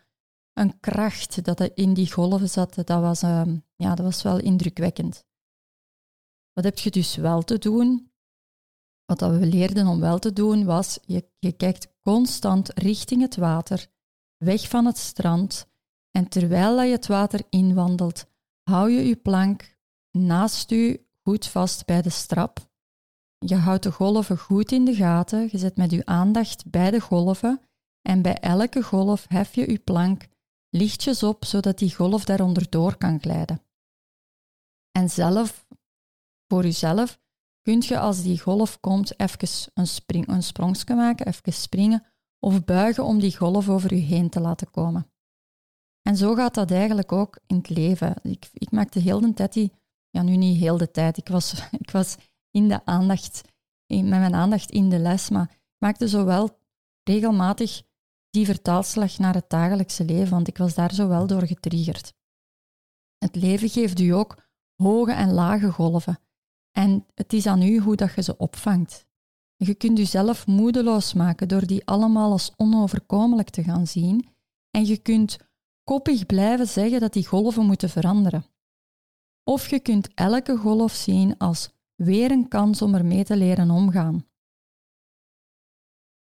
een 0.54 0.80
kracht 0.80 1.44
dat 1.44 1.60
er 1.60 1.72
in 1.76 1.94
die 1.94 2.12
golven 2.12 2.50
zat. 2.50 2.76
Dat 2.76 2.88
was, 2.88 3.24
uh, 3.24 3.42
ja, 3.76 3.96
dat 3.96 4.06
was 4.06 4.22
wel 4.22 4.40
indrukwekkend. 4.40 5.26
Wat 6.54 6.64
heb 6.64 6.80
je 6.80 6.92
dus 6.92 7.16
wel 7.16 7.42
te 7.42 7.58
doen? 7.58 8.12
Wat 9.06 9.20
we 9.20 9.46
leerden 9.46 9.88
om 9.88 10.00
wel 10.00 10.20
te 10.20 10.34
doen 10.34 10.66
was, 10.66 11.00
je, 11.06 11.30
je 11.40 11.52
kijkt 11.52 11.94
constant 12.02 12.80
richting 12.80 13.22
het 13.22 13.36
water, 13.36 13.88
weg 14.38 14.70
van 14.70 14.86
het 14.86 14.98
strand, 14.98 15.68
en 16.12 16.28
terwijl 16.28 16.82
je 16.82 16.92
het 16.92 17.08
water 17.08 17.44
inwandelt, 17.50 18.26
hou 18.64 18.90
je 18.90 19.08
je 19.08 19.16
plank 19.16 19.78
naast 20.12 20.72
u 20.72 21.08
goed 21.22 21.48
vast 21.48 21.86
bij 21.86 22.02
de 22.02 22.10
strap. 22.10 22.71
Je 23.46 23.56
houdt 23.56 23.84
de 23.84 23.92
golven 23.92 24.38
goed 24.38 24.72
in 24.72 24.86
de 24.86 24.96
gaten, 24.96 25.48
je 25.52 25.58
zet 25.58 25.78
met 25.78 25.92
je 25.92 26.06
aandacht 26.06 26.70
bij 26.70 26.92
de 26.92 27.00
golven 27.00 27.62
en 28.02 28.22
bij 28.22 28.38
elke 28.40 28.84
golf 28.84 29.26
hef 29.28 29.56
je 29.56 29.72
je 29.72 29.80
plank 29.80 30.28
lichtjes 30.70 31.24
op, 31.24 31.46
zodat 31.46 31.78
die 31.78 31.96
golf 31.96 32.26
daaronder 32.26 32.70
door 32.70 32.98
kan 32.98 33.20
glijden. 33.20 33.62
En 34.92 35.10
zelf, 35.10 35.68
voor 36.48 36.64
jezelf, 36.64 37.20
kun 37.62 37.82
je 37.82 38.00
als 38.00 38.22
die 38.22 38.40
golf 38.40 38.80
komt 38.80 39.20
even 39.20 39.72
een, 39.74 39.88
spring, 39.88 40.28
een 40.28 40.96
maken, 40.96 41.28
even 41.28 41.54
springen 41.54 42.06
of 42.40 42.64
buigen 42.64 43.04
om 43.04 43.20
die 43.20 43.38
golf 43.38 43.70
over 43.70 43.94
je 43.96 44.02
heen 44.02 44.30
te 44.30 44.40
laten 44.40 44.72
komen. 44.72 45.12
En 46.02 46.18
zo 46.18 46.36
gaat 46.36 46.54
dat 46.54 46.72
eigenlijk 46.72 47.12
ook 47.12 47.40
in 47.48 47.56
het 47.56 47.70
leven. 47.70 48.16
Ik, 48.22 48.50
ik 48.54 48.72
maakte 48.72 49.00
heel 49.00 49.20
de 49.20 49.34
tijd 49.34 49.54
die, 49.54 49.72
ja 50.10 50.22
nu 50.22 50.36
niet 50.36 50.60
heel 50.60 50.78
de 50.78 50.92
tijd, 50.92 51.18
ik 51.18 51.28
was, 51.28 51.54
ik 51.86 51.92
was 51.92 52.18
in 52.52 52.68
de 52.68 52.86
aandacht, 52.86 53.42
met 53.88 54.06
mijn 54.06 54.34
aandacht 54.34 54.72
in 54.72 54.90
de 54.90 55.00
les, 55.00 55.30
maar 55.30 55.58
maakte 55.78 56.08
zowel 56.08 56.60
regelmatig 57.04 57.82
die 58.30 58.46
vertaalslag 58.46 59.18
naar 59.18 59.34
het 59.34 59.50
dagelijkse 59.50 60.06
leven, 60.06 60.30
want 60.30 60.48
ik 60.48 60.58
was 60.58 60.74
daar 60.74 60.94
zo 60.94 61.08
wel 61.08 61.28
door 61.28 61.48
getriggerd. 61.48 62.14
Het 63.18 63.36
leven 63.36 63.70
geeft 63.70 64.00
u 64.00 64.10
ook 64.10 64.38
hoge 64.76 65.12
en 65.12 65.32
lage 65.32 65.72
golven. 65.72 66.20
En 66.72 67.06
het 67.14 67.34
is 67.34 67.48
aan 67.48 67.62
u 67.62 67.80
hoe 67.80 67.96
dat 67.96 68.14
je 68.16 68.22
ze 68.22 68.38
opvangt. 68.38 69.06
Je 69.56 69.76
kunt 69.76 69.98
jezelf 69.98 70.48
moedeloos 70.48 71.14
maken 71.14 71.48
door 71.48 71.66
die 71.66 71.86
allemaal 71.86 72.32
als 72.32 72.54
onoverkomelijk 72.56 73.50
te 73.50 73.64
gaan 73.64 73.88
zien. 73.88 74.28
En 74.72 74.86
je 74.86 74.98
kunt 74.98 75.38
koppig 75.84 76.26
blijven 76.26 76.68
zeggen 76.68 77.00
dat 77.00 77.14
die 77.14 77.28
golven 77.28 77.66
moeten 77.66 77.90
veranderen. 77.90 78.46
Of 79.44 79.70
je 79.70 79.80
kunt 79.80 80.14
elke 80.14 80.58
golf 80.58 80.94
zien 80.94 81.38
als 81.38 81.70
weer 82.04 82.32
een 82.32 82.48
kans 82.48 82.82
om 82.82 82.96
ermee 82.96 83.24
te 83.24 83.38
leren 83.38 83.70
omgaan. 83.70 84.26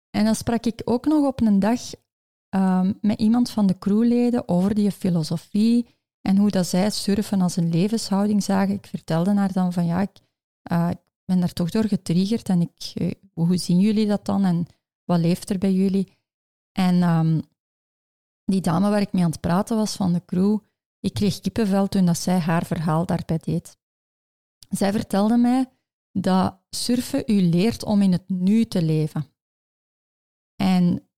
En 0.10 0.26
dan 0.26 0.36
sprak 0.36 0.66
ik 0.66 0.82
ook 0.86 1.06
nog 1.06 1.28
op 1.28 1.42
een 1.42 1.60
dag 1.60 1.82
um, 2.50 2.98
met 3.02 3.20
iemand 3.20 3.50
van 3.50 3.68
de 3.68 3.78
crewleden 3.78 4.48
over 4.48 4.76
die 4.76 4.92
filosofie 4.92 5.96
en 6.22 6.38
hoe 6.38 6.50
dat 6.50 6.68
zij 6.68 6.90
surfen 6.90 7.42
als 7.42 7.56
een 7.56 7.70
levenshouding 7.70 8.44
zagen. 8.44 8.76
Ik 8.76 8.88
vertelde 8.88 9.34
haar 9.34 9.54
dan 9.54 9.74
van 9.74 9.86
ja, 9.86 10.02
ik, 10.02 10.20
ik 10.90 11.00
ben 11.26 11.40
daar 11.40 11.54
toch 11.54 11.70
door 11.70 11.86
getriggerd 11.86 12.50
en 12.50 12.62
ik, 12.62 12.92
uh, 12.96 13.12
hoe 13.34 13.58
zien 13.58 13.80
jullie 13.80 14.08
dat 14.08 14.26
dan 14.26 14.44
en 14.44 14.66
wat 15.04 15.20
leeft 15.20 15.50
er 15.50 15.58
bij 15.58 15.74
jullie? 15.74 16.18
En 16.72 17.04
um, 17.04 17.42
die 18.46 18.62
dame 18.62 18.90
waar 18.90 19.02
ik 19.02 19.14
mee 19.14 19.24
aan 19.24 19.32
het 19.32 19.42
praten 19.42 19.78
was 19.78 19.96
van 19.96 20.14
de 20.14 20.26
crew, 20.26 20.60
ik 21.00 21.14
kreeg 21.14 21.40
kippenvel 21.40 21.88
toen 21.88 22.06
dat 22.06 22.18
zij 22.18 22.40
haar 22.40 22.66
verhaal 22.66 23.06
daarbij 23.06 23.38
deed. 23.38 23.78
Zij 24.70 24.92
vertelde 24.92 25.38
mij 25.38 25.66
dat 26.12 26.60
surfen 26.70 27.24
u 27.26 27.42
leert 27.42 27.84
om 27.84 28.02
in 28.02 28.12
het 28.12 28.30
nu 28.30 28.66
te 28.66 28.82
leven. 28.82 29.26
En 30.56 31.10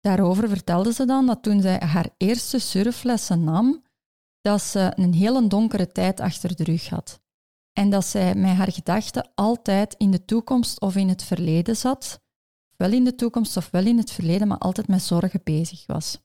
daarover 0.00 0.48
vertelde 0.48 0.92
ze 0.92 1.04
dan 1.04 1.26
dat 1.26 1.42
toen 1.42 1.60
zij 1.60 1.78
haar 1.78 2.10
eerste 2.16 2.58
surflessen 2.58 3.44
nam, 3.44 3.84
dat 4.40 4.62
ze 4.62 4.92
een 4.94 5.14
hele 5.14 5.46
donkere 5.46 5.86
tijd 5.86 6.20
achter 6.20 6.56
de 6.56 6.64
rug 6.64 6.88
had. 6.88 7.20
En 7.72 7.90
dat 7.90 8.06
zij 8.06 8.34
met 8.34 8.56
haar 8.56 8.72
gedachten 8.72 9.30
altijd 9.34 9.94
in 9.94 10.10
de 10.10 10.24
toekomst 10.24 10.80
of 10.80 10.96
in 10.96 11.08
het 11.08 11.22
verleden 11.22 11.76
zat, 11.76 12.20
wel 12.76 12.92
in 12.92 13.04
de 13.04 13.14
toekomst 13.14 13.56
of 13.56 13.70
wel 13.70 13.86
in 13.86 13.96
het 13.98 14.10
verleden, 14.10 14.48
maar 14.48 14.58
altijd 14.58 14.88
met 14.88 15.02
zorgen 15.02 15.40
bezig 15.44 15.86
was. 15.86 16.18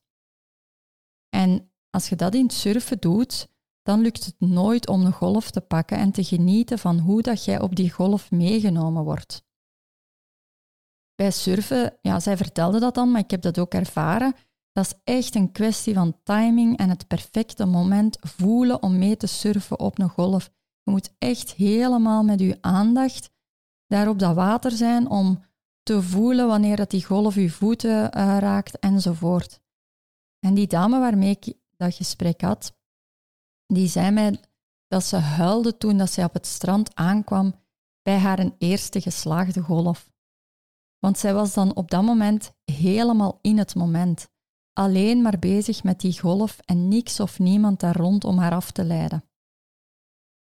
En 1.30 1.72
als 1.90 2.10
je 2.10 2.16
dat 2.16 2.36
in 2.36 2.44
het 2.44 2.54
surfen 2.54 3.00
doet, 3.00 3.48
dan 3.86 4.02
lukt 4.02 4.26
het 4.26 4.36
nooit 4.40 4.88
om 4.88 5.06
een 5.06 5.12
golf 5.12 5.52
te 5.52 5.62
pakken 5.62 5.98
en 5.98 6.12
te 6.12 6.24
genieten 6.24 6.80
van 6.80 7.00
hoe 7.00 7.22
dat 7.22 7.46
jij 7.46 7.62
op 7.62 7.76
die 7.76 7.92
golf 7.92 8.32
meegenomen 8.32 9.04
wordt. 9.04 9.44
Bij 11.16 11.32
surfen, 11.32 11.98
ja, 12.02 12.20
zij 12.20 12.38
vertelde 12.38 12.80
dat 12.80 12.96
dan, 12.96 13.12
maar 13.12 13.22
ik 13.22 13.32
heb 13.32 13.42
dat 13.42 13.60
ook 13.60 13.74
ervaren. 13.74 14.34
Dat 14.72 14.86
is 14.86 14.94
echt 15.04 15.36
een 15.36 15.52
kwestie 15.52 15.94
van 15.94 16.18
timing 16.24 16.78
en 16.78 16.90
het 16.90 17.08
perfecte 17.08 17.66
moment 17.66 18.18
voelen 18.20 18.84
om 18.84 18.98
mee 18.98 19.18
te 19.18 19.28
surfen 19.28 19.80
op 19.80 20.00
een 20.00 20.10
golf. 20.10 20.50
Je 20.84 20.92
moet 20.92 21.14
echt 21.18 21.54
helemaal 21.54 22.24
met 22.24 22.40
je 22.40 22.58
aandacht 22.62 23.30
daar 23.88 24.10
op 24.10 24.20
dat 24.20 24.36
water 24.36 24.72
zijn 24.72 25.10
om 25.10 25.44
te 25.84 26.02
voelen 26.02 26.48
wanneer 26.48 26.76
dat 26.76 26.90
die 26.90 27.06
golf 27.06 27.36
je 27.36 27.50
voeten 27.50 28.18
uh, 28.18 28.38
raakt 28.40 28.80
enzovoort. 28.80 29.60
En 30.40 30.54
die 30.54 30.68
dame 30.68 31.00
waarmee 31.00 31.38
ik 31.40 31.54
dat 31.78 31.96
gesprek 31.96 32.42
had, 32.42 32.76
die 33.68 33.88
zei 33.88 34.12
mij 34.12 34.40
dat 34.88 35.04
ze 35.04 35.16
huilde 35.16 35.78
toen 35.78 35.98
dat 35.98 36.12
zij 36.12 36.24
op 36.24 36.34
het 36.34 36.46
strand 36.46 36.96
aankwam 36.96 37.56
bij 38.02 38.18
haar 38.18 38.52
eerste 38.58 39.02
geslaagde 39.02 39.62
golf. 39.62 40.10
Want 41.00 41.18
zij 41.18 41.34
was 41.34 41.54
dan 41.54 41.76
op 41.76 41.90
dat 41.90 42.04
moment 42.04 42.54
helemaal 42.64 43.40
in 43.42 43.58
het 43.58 43.76
moment, 43.76 44.30
alleen 44.74 45.22
maar 45.22 45.40
bezig 45.40 45.84
met 45.84 46.00
die 46.00 46.20
golf 46.20 46.60
en 46.66 46.88
niks 46.88 47.20
of 47.20 47.40
niemand 47.40 47.80
daar 47.80 47.96
rond 47.96 48.24
om 48.24 48.38
haar 48.38 48.52
af 48.52 48.72
te 48.72 48.84
leiden. 48.84 49.24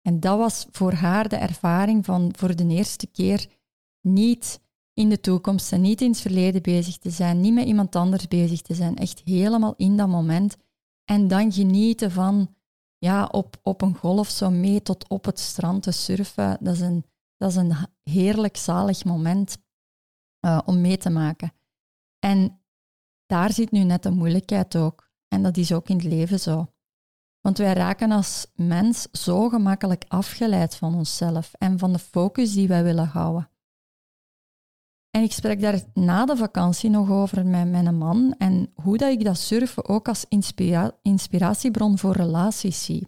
En 0.01 0.19
dat 0.19 0.37
was 0.37 0.67
voor 0.71 0.93
haar 0.93 1.29
de 1.29 1.35
ervaring 1.35 2.05
van 2.05 2.33
voor 2.37 2.55
de 2.55 2.67
eerste 2.67 3.07
keer 3.07 3.47
niet 4.01 4.61
in 4.93 5.09
de 5.09 5.19
toekomst 5.19 5.71
en 5.71 5.81
niet 5.81 6.01
in 6.01 6.09
het 6.09 6.21
verleden 6.21 6.61
bezig 6.61 6.97
te 6.97 7.09
zijn, 7.09 7.39
niet 7.39 7.53
met 7.53 7.65
iemand 7.65 7.95
anders 7.95 8.27
bezig 8.27 8.61
te 8.61 8.73
zijn, 8.73 8.95
echt 8.95 9.21
helemaal 9.25 9.73
in 9.77 9.97
dat 9.97 10.07
moment. 10.07 10.57
En 11.05 11.27
dan 11.27 11.51
genieten 11.51 12.11
van 12.11 12.55
ja, 12.99 13.25
op, 13.25 13.59
op 13.63 13.81
een 13.81 13.95
golf 13.95 14.29
zo 14.29 14.49
mee 14.49 14.81
tot 14.81 15.07
op 15.07 15.25
het 15.25 15.39
strand 15.39 15.83
te 15.83 15.91
surfen. 15.91 16.57
Dat 16.59 16.73
is 16.73 16.81
een, 16.81 17.05
dat 17.37 17.49
is 17.49 17.55
een 17.55 17.75
heerlijk 18.03 18.57
zalig 18.57 19.05
moment 19.05 19.57
uh, 20.45 20.59
om 20.65 20.81
mee 20.81 20.97
te 20.97 21.09
maken. 21.09 21.53
En 22.19 22.61
daar 23.25 23.51
zit 23.51 23.71
nu 23.71 23.83
net 23.83 24.03
de 24.03 24.11
moeilijkheid 24.11 24.75
ook. 24.75 25.11
En 25.27 25.43
dat 25.43 25.57
is 25.57 25.71
ook 25.71 25.89
in 25.89 25.95
het 25.95 26.05
leven 26.05 26.39
zo. 26.39 26.73
Want 27.41 27.57
wij 27.57 27.73
raken 27.73 28.11
als 28.11 28.47
mens 28.55 29.07
zo 29.11 29.49
gemakkelijk 29.49 30.05
afgeleid 30.07 30.75
van 30.75 30.95
onszelf 30.95 31.53
en 31.53 31.79
van 31.79 31.93
de 31.93 31.99
focus 31.99 32.53
die 32.53 32.67
wij 32.67 32.83
willen 32.83 33.07
houden. 33.07 33.49
En 35.19 35.25
ik 35.25 35.31
spreek 35.31 35.61
daar 35.61 35.81
na 35.93 36.25
de 36.25 36.37
vakantie 36.37 36.89
nog 36.89 37.09
over 37.09 37.45
met 37.45 37.69
mijn 37.69 37.97
man 37.97 38.35
en 38.37 38.71
hoe 38.75 38.97
dat 38.97 39.11
ik 39.11 39.23
dat 39.23 39.37
surfen 39.37 39.87
ook 39.87 40.07
als 40.07 40.25
inspira 40.29 40.91
inspiratiebron 41.01 41.97
voor 41.97 42.15
relaties 42.15 42.83
zie. 42.83 43.07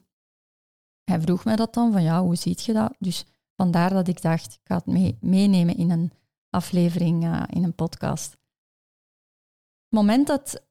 Hij 1.04 1.22
vroeg 1.22 1.46
mij 1.46 1.56
dat 1.56 1.74
dan, 1.74 1.92
van 1.92 2.04
ja, 2.04 2.22
hoe 2.22 2.36
ziet 2.36 2.64
je 2.64 2.74
dat? 2.74 2.96
Dus 3.00 3.26
vandaar 3.56 3.90
dat 3.90 4.08
ik 4.08 4.22
dacht, 4.22 4.54
ik 4.54 4.60
ga 4.64 4.76
het 4.76 4.86
mee 4.86 5.18
meenemen 5.22 5.78
in 5.78 5.90
een 5.90 6.12
aflevering, 6.50 7.24
uh, 7.24 7.44
in 7.50 7.64
een 7.64 7.76
podcast. 7.76 8.32
Het 8.32 10.00
moment 10.00 10.28
dat 10.28 10.64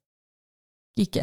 ik 0.93 1.15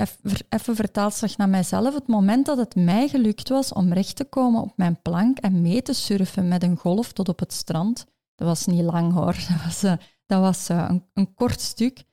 even 0.48 0.76
vertaalslag 0.76 1.36
naar 1.36 1.48
mijzelf, 1.48 1.94
het 1.94 2.06
moment 2.06 2.46
dat 2.46 2.58
het 2.58 2.74
mij 2.74 3.08
gelukt 3.08 3.48
was 3.48 3.72
om 3.72 3.92
recht 3.92 4.16
te 4.16 4.24
komen 4.24 4.62
op 4.62 4.72
mijn 4.76 5.02
plank 5.02 5.38
en 5.38 5.62
mee 5.62 5.82
te 5.82 5.92
surfen 5.92 6.48
met 6.48 6.62
een 6.62 6.76
golf 6.76 7.12
tot 7.12 7.28
op 7.28 7.38
het 7.38 7.52
strand, 7.52 8.06
dat 8.38 8.46
was 8.46 8.66
niet 8.66 8.82
lang 8.82 9.12
hoor, 9.12 9.34
dat 9.48 9.62
was, 9.64 9.80
dat 10.26 10.40
was 10.40 10.70
uh, 10.70 10.86
een, 10.88 11.04
een, 11.12 11.34
kort 11.34 11.60
stuk. 11.60 12.04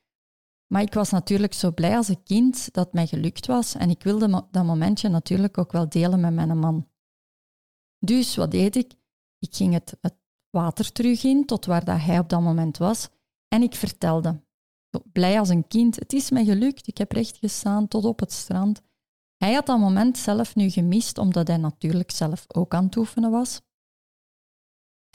Maar 0.66 0.82
ik 0.82 0.94
was 0.94 1.10
natuurlijk 1.10 1.52
zo 1.52 1.72
blij 1.72 1.96
als 1.96 2.08
een 2.08 2.22
kind 2.22 2.72
dat 2.72 2.84
het 2.84 2.94
mij 2.94 3.06
gelukt 3.06 3.46
was 3.46 3.74
en 3.74 3.90
ik 3.90 4.02
wilde 4.02 4.46
dat 4.50 4.64
momentje 4.64 5.08
natuurlijk 5.08 5.58
ook 5.58 5.72
wel 5.72 5.88
delen 5.88 6.20
met 6.20 6.34
mijn 6.34 6.58
man. 6.58 6.88
Dus 7.98 8.36
wat 8.36 8.50
deed 8.50 8.76
ik? 8.76 8.94
Ik 9.38 9.54
ging 9.54 9.72
het, 9.72 9.96
water 10.50 10.92
terug 10.92 11.24
in 11.24 11.44
tot 11.44 11.64
waar 11.64 11.84
dat 11.84 12.00
hij 12.00 12.18
op 12.18 12.28
dat 12.28 12.40
moment 12.40 12.76
was 12.76 13.08
en 13.48 13.62
ik 13.62 13.74
vertelde. 13.74 14.44
Blij 15.12 15.38
als 15.38 15.48
een 15.48 15.68
kind, 15.68 15.96
het 15.96 16.12
is 16.12 16.30
mij 16.30 16.44
gelukt, 16.44 16.86
ik 16.86 16.98
heb 16.98 17.12
recht 17.12 17.36
gestaan 17.36 17.88
tot 17.88 18.04
op 18.04 18.20
het 18.20 18.32
strand. 18.32 18.82
Hij 19.36 19.52
had 19.52 19.66
dat 19.66 19.78
moment 19.78 20.18
zelf 20.18 20.54
nu 20.54 20.70
gemist, 20.70 21.18
omdat 21.18 21.48
hij 21.48 21.56
natuurlijk 21.56 22.10
zelf 22.10 22.44
ook 22.48 22.74
aan 22.74 22.84
het 22.84 22.96
oefenen 22.96 23.30
was. 23.30 23.60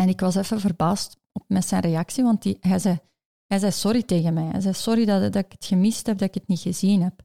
En 0.01 0.09
ik 0.09 0.19
was 0.19 0.35
even 0.35 0.59
verbaasd 0.59 1.17
op, 1.31 1.43
met 1.47 1.65
zijn 1.65 1.81
reactie, 1.81 2.23
want 2.23 2.43
hij, 2.59 2.79
zei, 2.79 2.99
hij 3.45 3.59
zei 3.59 3.71
sorry 3.71 4.03
tegen 4.03 4.33
mij. 4.33 4.43
Hij 4.43 4.61
zei 4.61 4.73
sorry 4.73 5.05
dat, 5.05 5.33
dat 5.33 5.45
ik 5.45 5.51
het 5.51 5.65
gemist 5.65 6.05
heb, 6.05 6.17
dat 6.17 6.27
ik 6.27 6.33
het 6.33 6.47
niet 6.47 6.59
gezien 6.59 7.01
heb. 7.01 7.21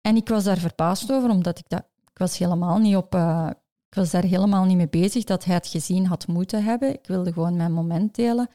En 0.00 0.16
ik 0.16 0.28
was 0.28 0.44
daar 0.44 0.58
verbaasd 0.58 1.12
over, 1.12 1.30
omdat 1.30 1.58
ik 1.58 1.68
dat... 1.68 1.88
Ik 2.10 2.18
was 2.18 2.38
helemaal 2.38 2.78
niet 2.78 2.96
op... 2.96 3.14
Uh, 3.14 3.50
ik 3.88 3.94
was 3.94 4.10
daar 4.10 4.22
helemaal 4.22 4.64
niet 4.64 4.76
mee 4.76 4.88
bezig 4.88 5.24
dat 5.24 5.44
hij 5.44 5.54
het 5.54 5.66
gezien 5.66 6.06
had 6.06 6.26
moeten 6.26 6.64
hebben. 6.64 6.92
Ik 6.92 7.06
wilde 7.06 7.32
gewoon 7.32 7.56
mijn 7.56 7.72
moment 7.72 8.14
delen. 8.14 8.48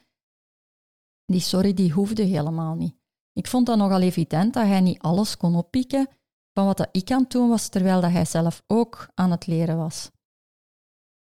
Die 1.24 1.40
sorry, 1.40 1.74
die 1.74 1.92
hoefde 1.92 2.22
helemaal 2.22 2.74
niet. 2.74 2.94
Ik 3.32 3.46
vond 3.46 3.66
dat 3.66 3.78
nogal 3.78 4.00
evident 4.00 4.54
dat 4.54 4.66
hij 4.66 4.80
niet 4.80 5.00
alles 5.00 5.36
kon 5.36 5.56
oppikken 5.56 6.08
van 6.52 6.66
wat 6.66 6.88
ik 6.92 7.10
aan 7.10 7.22
het 7.22 7.30
doen 7.30 7.48
was, 7.48 7.68
terwijl 7.68 8.00
dat 8.00 8.10
hij 8.10 8.24
zelf 8.24 8.62
ook 8.66 9.08
aan 9.14 9.30
het 9.30 9.46
leren 9.46 9.76
was. 9.76 10.10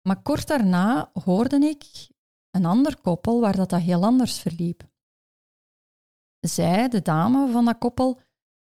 Maar 0.08 0.22
kort 0.22 0.48
daarna 0.48 1.12
hoorde 1.14 1.56
ik 1.56 2.10
een 2.52 2.66
ander 2.66 3.02
koppel 3.02 3.40
waar 3.40 3.56
dat, 3.56 3.70
dat 3.70 3.82
heel 3.82 4.04
anders 4.04 4.40
verliep. 4.40 4.92
Zij, 6.40 6.88
de 6.88 7.02
dame 7.02 7.52
van 7.52 7.66
dat 7.66 7.78
koppel, 7.78 8.22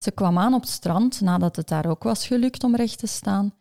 ze 0.04 0.12
kwam 0.12 0.38
aan 0.38 0.54
op 0.54 0.62
het 0.62 0.70
strand 0.70 1.22
nadat 1.22 1.56
het 1.56 1.67
daar 1.67 1.86
ook 1.86 2.04
was 2.04 2.28
gelukt 2.28 2.63
om 2.63 2.76
recht 2.76 2.98
te 3.00 3.08
staan. 3.08 3.54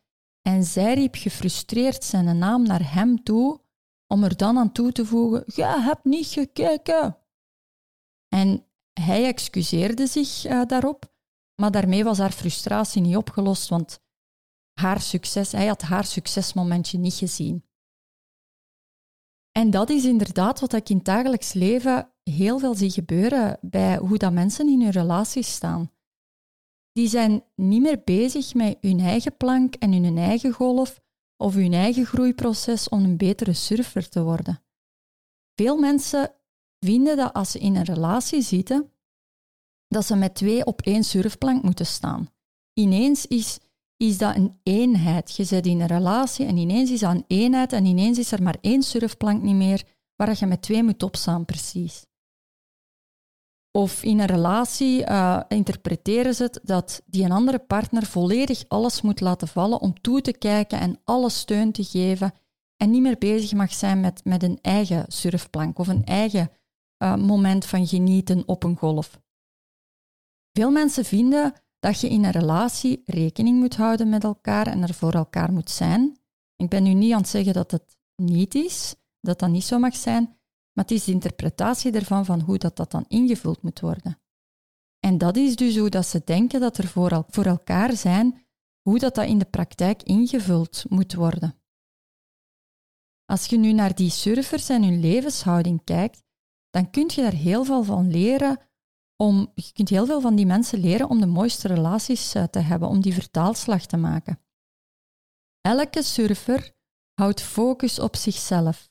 En 0.42 0.64
zij 0.64 0.94
riep 0.94 1.14
gefrustreerd 1.14 2.04
zijn 2.04 2.38
naam 2.38 2.62
naar 2.62 2.92
hem 2.92 3.22
toe, 3.22 3.60
om 4.06 4.24
er 4.24 4.36
dan 4.36 4.58
aan 4.58 4.72
toe 4.72 4.92
te 4.92 5.06
voegen: 5.06 5.42
Je 5.46 5.64
hebt 5.64 6.04
niet 6.04 6.26
gekeken. 6.26 7.18
En 8.28 8.66
hij 9.00 9.26
excuseerde 9.26 10.06
zich 10.06 10.44
uh, 10.46 10.64
daarop, 10.66 11.12
maar 11.54 11.70
daarmee 11.70 12.04
was 12.04 12.18
haar 12.18 12.32
frustratie 12.32 13.02
niet 13.02 13.16
opgelost, 13.16 13.68
want 13.68 14.00
haar 14.80 15.00
succes, 15.00 15.52
hij 15.52 15.66
had 15.66 15.82
haar 15.82 16.04
succesmomentje 16.04 16.98
niet 16.98 17.14
gezien. 17.14 17.64
En 19.52 19.70
dat 19.70 19.90
is 19.90 20.04
inderdaad 20.04 20.60
wat 20.60 20.72
ik 20.72 20.88
in 20.88 20.96
het 20.96 21.04
dagelijks 21.04 21.52
leven 21.52 22.12
heel 22.22 22.58
veel 22.58 22.74
zie 22.74 22.90
gebeuren 22.90 23.58
bij 23.60 23.96
hoe 23.96 24.18
dat 24.18 24.32
mensen 24.32 24.68
in 24.68 24.82
hun 24.82 24.90
relaties 24.90 25.52
staan. 25.52 25.90
Die 26.92 27.08
zijn 27.08 27.44
niet 27.54 27.82
meer 27.82 28.02
bezig 28.04 28.54
met 28.54 28.78
hun 28.80 29.00
eigen 29.00 29.36
plank 29.36 29.74
en 29.74 29.92
hun 29.92 30.18
eigen 30.18 30.52
golf 30.52 31.00
of 31.36 31.54
hun 31.54 31.72
eigen 31.72 32.06
groeiproces 32.06 32.88
om 32.88 33.04
een 33.04 33.16
betere 33.16 33.52
surfer 33.52 34.08
te 34.08 34.22
worden. 34.22 34.62
Veel 35.54 35.76
mensen 35.76 36.34
vinden 36.78 37.16
dat 37.16 37.32
als 37.32 37.50
ze 37.50 37.58
in 37.58 37.76
een 37.76 37.84
relatie 37.84 38.42
zitten, 38.42 38.92
dat 39.88 40.06
ze 40.06 40.16
met 40.16 40.34
twee 40.34 40.64
op 40.64 40.80
één 40.82 41.04
surfplank 41.04 41.62
moeten 41.62 41.86
staan. 41.86 42.30
Ineens 42.72 43.26
is 43.26 43.58
is 44.00 44.18
dat 44.18 44.36
een 44.36 44.60
eenheid. 44.62 45.36
Je 45.36 45.44
zit 45.44 45.66
in 45.66 45.80
een 45.80 45.86
relatie 45.86 46.46
en 46.46 46.56
ineens 46.56 46.90
is 46.90 47.00
dat 47.00 47.14
een 47.14 47.24
eenheid 47.26 47.72
en 47.72 47.84
ineens 47.84 48.18
is 48.18 48.32
er 48.32 48.42
maar 48.42 48.56
één 48.60 48.82
surfplank 48.82 49.42
niet 49.42 49.54
meer 49.54 49.82
waar 50.16 50.36
je 50.38 50.46
met 50.46 50.62
twee 50.62 50.82
moet 50.82 51.02
opstaan, 51.02 51.44
precies. 51.44 52.06
Of 53.70 54.02
in 54.02 54.18
een 54.18 54.26
relatie 54.26 55.06
uh, 55.06 55.42
interpreteren 55.48 56.34
ze 56.34 56.42
het 56.42 56.60
dat 56.62 57.02
die 57.06 57.24
een 57.24 57.32
andere 57.32 57.58
partner 57.58 58.06
volledig 58.06 58.64
alles 58.68 59.02
moet 59.02 59.20
laten 59.20 59.48
vallen 59.48 59.80
om 59.80 60.00
toe 60.00 60.20
te 60.20 60.32
kijken 60.32 60.80
en 60.80 61.00
alle 61.04 61.30
steun 61.30 61.72
te 61.72 61.84
geven 61.84 62.32
en 62.76 62.90
niet 62.90 63.02
meer 63.02 63.18
bezig 63.18 63.52
mag 63.52 63.72
zijn 63.72 64.00
met, 64.00 64.24
met 64.24 64.42
een 64.42 64.58
eigen 64.62 65.04
surfplank 65.08 65.78
of 65.78 65.88
een 65.88 66.04
eigen 66.04 66.50
uh, 67.02 67.16
moment 67.16 67.66
van 67.66 67.86
genieten 67.86 68.48
op 68.48 68.64
een 68.64 68.76
golf. 68.76 69.20
Veel 70.52 70.70
mensen 70.70 71.04
vinden 71.04 71.54
dat 71.80 72.00
je 72.00 72.08
in 72.08 72.24
een 72.24 72.30
relatie 72.30 73.02
rekening 73.04 73.58
moet 73.58 73.76
houden 73.76 74.08
met 74.08 74.24
elkaar 74.24 74.66
en 74.66 74.82
er 74.82 74.94
voor 74.94 75.12
elkaar 75.12 75.52
moet 75.52 75.70
zijn. 75.70 76.18
Ik 76.56 76.68
ben 76.68 76.82
nu 76.82 76.94
niet 76.94 77.12
aan 77.12 77.20
het 77.20 77.28
zeggen 77.28 77.52
dat 77.52 77.70
het 77.70 77.96
niet 78.16 78.54
is, 78.54 78.94
dat 79.20 79.38
dat 79.38 79.50
niet 79.50 79.64
zo 79.64 79.78
mag 79.78 79.96
zijn, 79.96 80.22
maar 80.72 80.84
het 80.84 80.90
is 80.90 81.04
de 81.04 81.12
interpretatie 81.12 81.92
ervan 81.92 82.24
van 82.24 82.40
hoe 82.40 82.58
dat, 82.58 82.76
dat 82.76 82.90
dan 82.90 83.04
ingevuld 83.08 83.62
moet 83.62 83.80
worden. 83.80 84.20
En 84.98 85.18
dat 85.18 85.36
is 85.36 85.56
dus 85.56 85.76
hoe 85.76 85.90
dat 85.90 86.06
ze 86.06 86.22
denken 86.24 86.60
dat 86.60 86.78
er 86.78 86.86
voor, 86.86 87.26
elkaar 87.46 87.96
zijn, 87.96 88.46
hoe 88.80 88.98
dat, 88.98 89.14
dat 89.14 89.26
in 89.26 89.38
de 89.38 89.44
praktijk 89.44 90.02
ingevuld 90.02 90.84
moet 90.88 91.14
worden. 91.14 91.54
Als 93.24 93.46
je 93.46 93.58
nu 93.58 93.72
naar 93.72 93.94
die 93.94 94.10
surfers 94.10 94.68
en 94.68 94.82
hun 94.82 95.00
levenshouding 95.00 95.84
kijkt, 95.84 96.22
dan 96.70 96.90
kun 96.90 97.10
je 97.14 97.22
daar 97.22 97.32
heel 97.32 97.64
veel 97.64 97.82
van 97.82 98.10
leren 98.10 98.58
om, 99.20 99.52
je 99.54 99.72
kunt 99.72 99.88
heel 99.88 100.06
veel 100.06 100.20
van 100.20 100.34
die 100.34 100.46
mensen 100.46 100.78
leren 100.78 101.08
om 101.08 101.20
de 101.20 101.26
mooiste 101.26 101.68
relaties 101.68 102.34
eh, 102.34 102.44
te 102.44 102.58
hebben, 102.58 102.88
om 102.88 103.00
die 103.00 103.14
vertaalslag 103.14 103.86
te 103.86 103.96
maken. 103.96 104.40
Elke 105.60 106.02
surfer 106.02 106.74
houdt 107.14 107.40
focus 107.40 107.98
op 107.98 108.16
zichzelf 108.16 108.90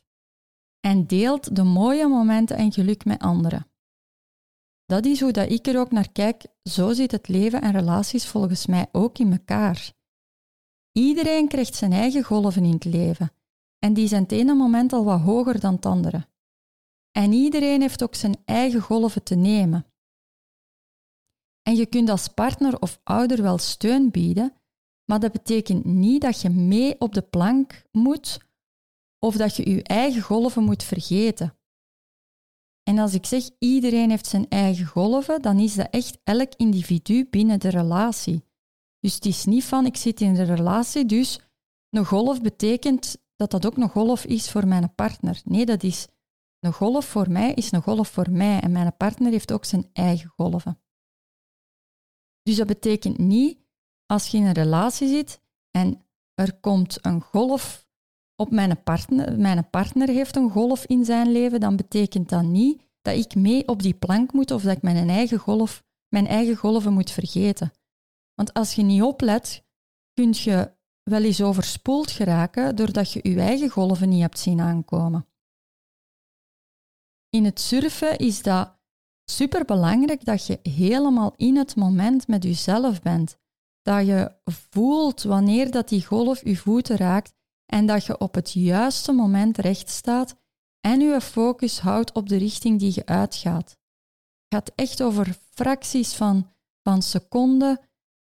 en 0.80 1.08
deelt 1.08 1.56
de 1.56 1.64
mooie 1.64 2.08
momenten 2.08 2.58
en 2.58 2.72
geluk 2.72 3.06
met 3.06 3.22
anderen. 3.22 3.68
Dat 4.86 5.06
is 5.06 5.20
hoe 5.20 5.32
dat 5.32 5.52
ik 5.52 5.68
er 5.68 5.80
ook 5.80 5.92
naar 5.92 6.12
kijk. 6.12 6.46
Zo 6.64 6.94
zit 6.94 7.12
het 7.12 7.28
leven 7.28 7.62
en 7.62 7.72
relaties 7.72 8.28
volgens 8.28 8.66
mij 8.66 8.88
ook 8.92 9.18
in 9.18 9.32
elkaar. 9.32 9.94
Iedereen 10.92 11.48
krijgt 11.48 11.76
zijn 11.76 11.92
eigen 11.92 12.24
golven 12.24 12.64
in 12.64 12.74
het 12.74 12.86
leven 12.86 13.32
en 13.80 13.94
die 13.94 14.08
zijn 14.08 14.24
het 14.24 14.32
ene 14.32 14.54
moment 14.54 14.94
al 14.94 15.04
wat 15.04 15.22
hoger 15.22 15.60
dan 15.60 15.74
het 15.74 15.86
andere. 15.86 16.28
En 17.12 17.32
iedereen 17.34 17.82
heeft 17.82 18.04
ook 18.04 18.16
zijn 18.16 18.36
eigen 18.46 18.82
golven 18.82 19.24
te 19.24 19.36
nemen. 19.36 19.89
En 21.70 21.76
je 21.76 21.86
kunt 21.86 22.10
als 22.10 22.28
partner 22.28 22.82
of 22.82 23.00
ouder 23.04 23.42
wel 23.42 23.58
steun 23.58 24.12
bieden, 24.12 24.54
maar 25.06 25.20
dat 25.20 25.32
betekent 25.32 25.86
niet 25.86 26.22
dat 26.22 26.42
je 26.42 26.50
mee 26.50 27.00
op 27.00 27.14
de 27.14 27.22
plank 27.22 27.84
moet 27.92 28.40
of 29.20 29.36
dat 29.36 29.56
je 29.56 29.70
je 29.70 29.84
eigen 29.84 30.22
golven 30.22 30.64
moet 30.64 30.84
vergeten. 30.84 31.58
En 32.84 32.98
als 32.98 33.14
ik 33.14 33.26
zeg 33.26 33.50
iedereen 33.60 34.10
heeft 34.10 34.26
zijn 34.26 34.50
eigen 34.50 34.86
golven, 34.86 35.42
dan 35.42 35.60
is 35.60 35.76
dat 35.76 35.88
echt 35.90 36.20
elk 36.24 36.54
individu 36.56 37.28
binnen 37.30 37.60
de 37.60 37.70
relatie. 37.70 38.44
Dus 39.00 39.16
het 39.16 39.26
is 39.26 39.46
niet 39.46 39.66
van 39.66 39.86
ik 39.86 39.98
zit 39.98 40.22
in 40.22 40.34
de 40.34 40.44
relatie, 40.44 41.06
dus 41.06 41.40
een 41.90 42.06
golf 42.06 42.42
betekent 42.42 43.18
dat 43.36 43.52
dat 43.52 43.66
ook 43.66 43.78
een 43.78 43.90
golf 43.90 44.26
is 44.26 44.52
voor 44.52 44.68
mijn 44.68 44.96
partner. 44.96 45.42
Nee, 45.44 45.66
dat 45.66 45.84
is 45.84 46.08
een 46.60 46.74
golf 46.74 47.06
voor 47.06 47.32
mij 47.32 47.54
is 47.54 47.72
een 47.72 47.82
golf 47.82 48.08
voor 48.08 48.32
mij 48.32 48.60
en 48.60 48.72
mijn 48.72 48.98
partner 48.98 49.32
heeft 49.32 49.52
ook 49.52 49.66
zijn 49.66 49.90
eigen 49.94 50.30
golven. 50.36 50.80
Dus 52.50 52.58
dat 52.58 52.68
betekent 52.68 53.18
niet, 53.18 53.58
als 54.06 54.28
je 54.28 54.38
in 54.38 54.46
een 54.46 54.52
relatie 54.54 55.08
zit 55.08 55.42
en 55.72 56.06
er 56.34 56.60
komt 56.60 57.06
een 57.06 57.22
golf 57.22 57.88
op 58.36 58.52
mijn 58.52 58.84
partner, 58.84 59.40
mijn 59.40 59.70
partner 59.70 60.08
heeft 60.08 60.36
een 60.36 60.50
golf 60.50 60.86
in 60.86 61.06
zijn 61.06 61.32
leven, 61.32 61.60
dan 61.60 61.76
betekent 61.76 62.30
dat 62.30 62.44
niet 62.44 62.82
dat 63.02 63.16
ik 63.16 63.36
mee 63.36 63.68
op 63.68 63.82
die 63.82 63.94
plank 63.94 64.34
moet 64.34 64.52
of 64.52 64.62
dat 64.62 64.76
ik 64.76 64.82
mijn 64.82 65.10
eigen, 65.10 65.38
golf, 65.38 65.84
mijn 66.08 66.28
eigen 66.28 66.56
golven 66.56 66.94
moet 66.94 67.12
vergeten. 67.12 67.72
Want 68.36 68.54
als 68.54 68.74
je 68.74 68.82
niet 68.82 69.02
oplet, 69.02 69.64
kun 70.14 70.34
je 70.38 70.72
wel 71.04 71.24
eens 71.24 71.42
overspoeld 71.42 72.12
geraken 72.12 72.76
doordat 72.76 73.12
je 73.12 73.20
je 73.24 73.40
eigen 73.40 73.70
golven 73.70 74.10
niet 74.10 74.22
hebt 74.22 74.40
zien 74.40 74.60
aankomen. 74.60 75.28
In 77.30 77.46
het 77.46 77.60
surfen 77.60 78.18
is 78.18 78.42
dat 78.42 78.79
superbelangrijk 79.30 80.26
dat 80.26 80.46
je 80.46 80.60
helemaal 80.64 81.34
in 81.36 81.58
het 81.58 81.76
moment 81.76 82.28
met 82.28 82.44
jezelf 82.44 83.02
bent. 83.02 83.38
Dat 83.82 84.06
je 84.06 84.32
voelt 84.46 85.24
wanneer 85.24 85.72
dat 85.72 85.90
die 85.90 86.06
golf 86.06 86.44
je 86.44 86.58
voeten 86.58 86.98
raakt 86.98 87.34
en 87.66 87.86
dat 87.86 88.06
je 88.06 88.18
op 88.18 88.34
het 88.34 88.52
juiste 88.52 89.12
moment 89.12 89.58
recht 89.58 89.90
staat 89.90 90.36
en 90.80 91.00
je 91.00 91.22
focus 91.22 91.80
houdt 91.80 92.12
op 92.12 92.30
de 92.30 92.38
richting 92.38 92.80
die 92.80 92.92
je 92.96 93.06
uitgaat. 93.06 93.78
Het 94.48 94.56
gaat 94.56 94.72
echt 94.76 95.02
over 95.02 95.38
fracties 95.50 96.14
van, 96.14 96.50
van 96.84 97.02
seconden. 97.02 97.80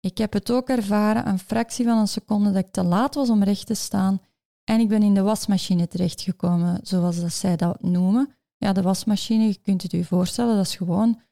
Ik 0.00 0.18
heb 0.18 0.32
het 0.32 0.50
ook 0.50 0.68
ervaren, 0.68 1.28
een 1.28 1.38
fractie 1.38 1.84
van 1.84 1.98
een 1.98 2.08
seconde 2.08 2.50
dat 2.50 2.64
ik 2.64 2.70
te 2.70 2.84
laat 2.84 3.14
was 3.14 3.30
om 3.30 3.42
recht 3.42 3.66
te 3.66 3.74
staan 3.74 4.20
en 4.64 4.80
ik 4.80 4.88
ben 4.88 5.02
in 5.02 5.14
de 5.14 5.22
wasmachine 5.22 5.88
terechtgekomen, 5.88 6.80
zoals 6.82 7.20
dat 7.20 7.32
zij 7.32 7.56
dat 7.56 7.82
noemen. 7.82 8.37
Ja, 8.58 8.72
de 8.72 8.82
wasmachine, 8.82 9.46
je 9.46 9.58
kunt 9.58 9.82
het 9.82 9.90
je 9.90 10.04
voorstellen, 10.04 10.56
dat 10.56 10.66
is 10.66 10.76
gewoon 10.76 11.22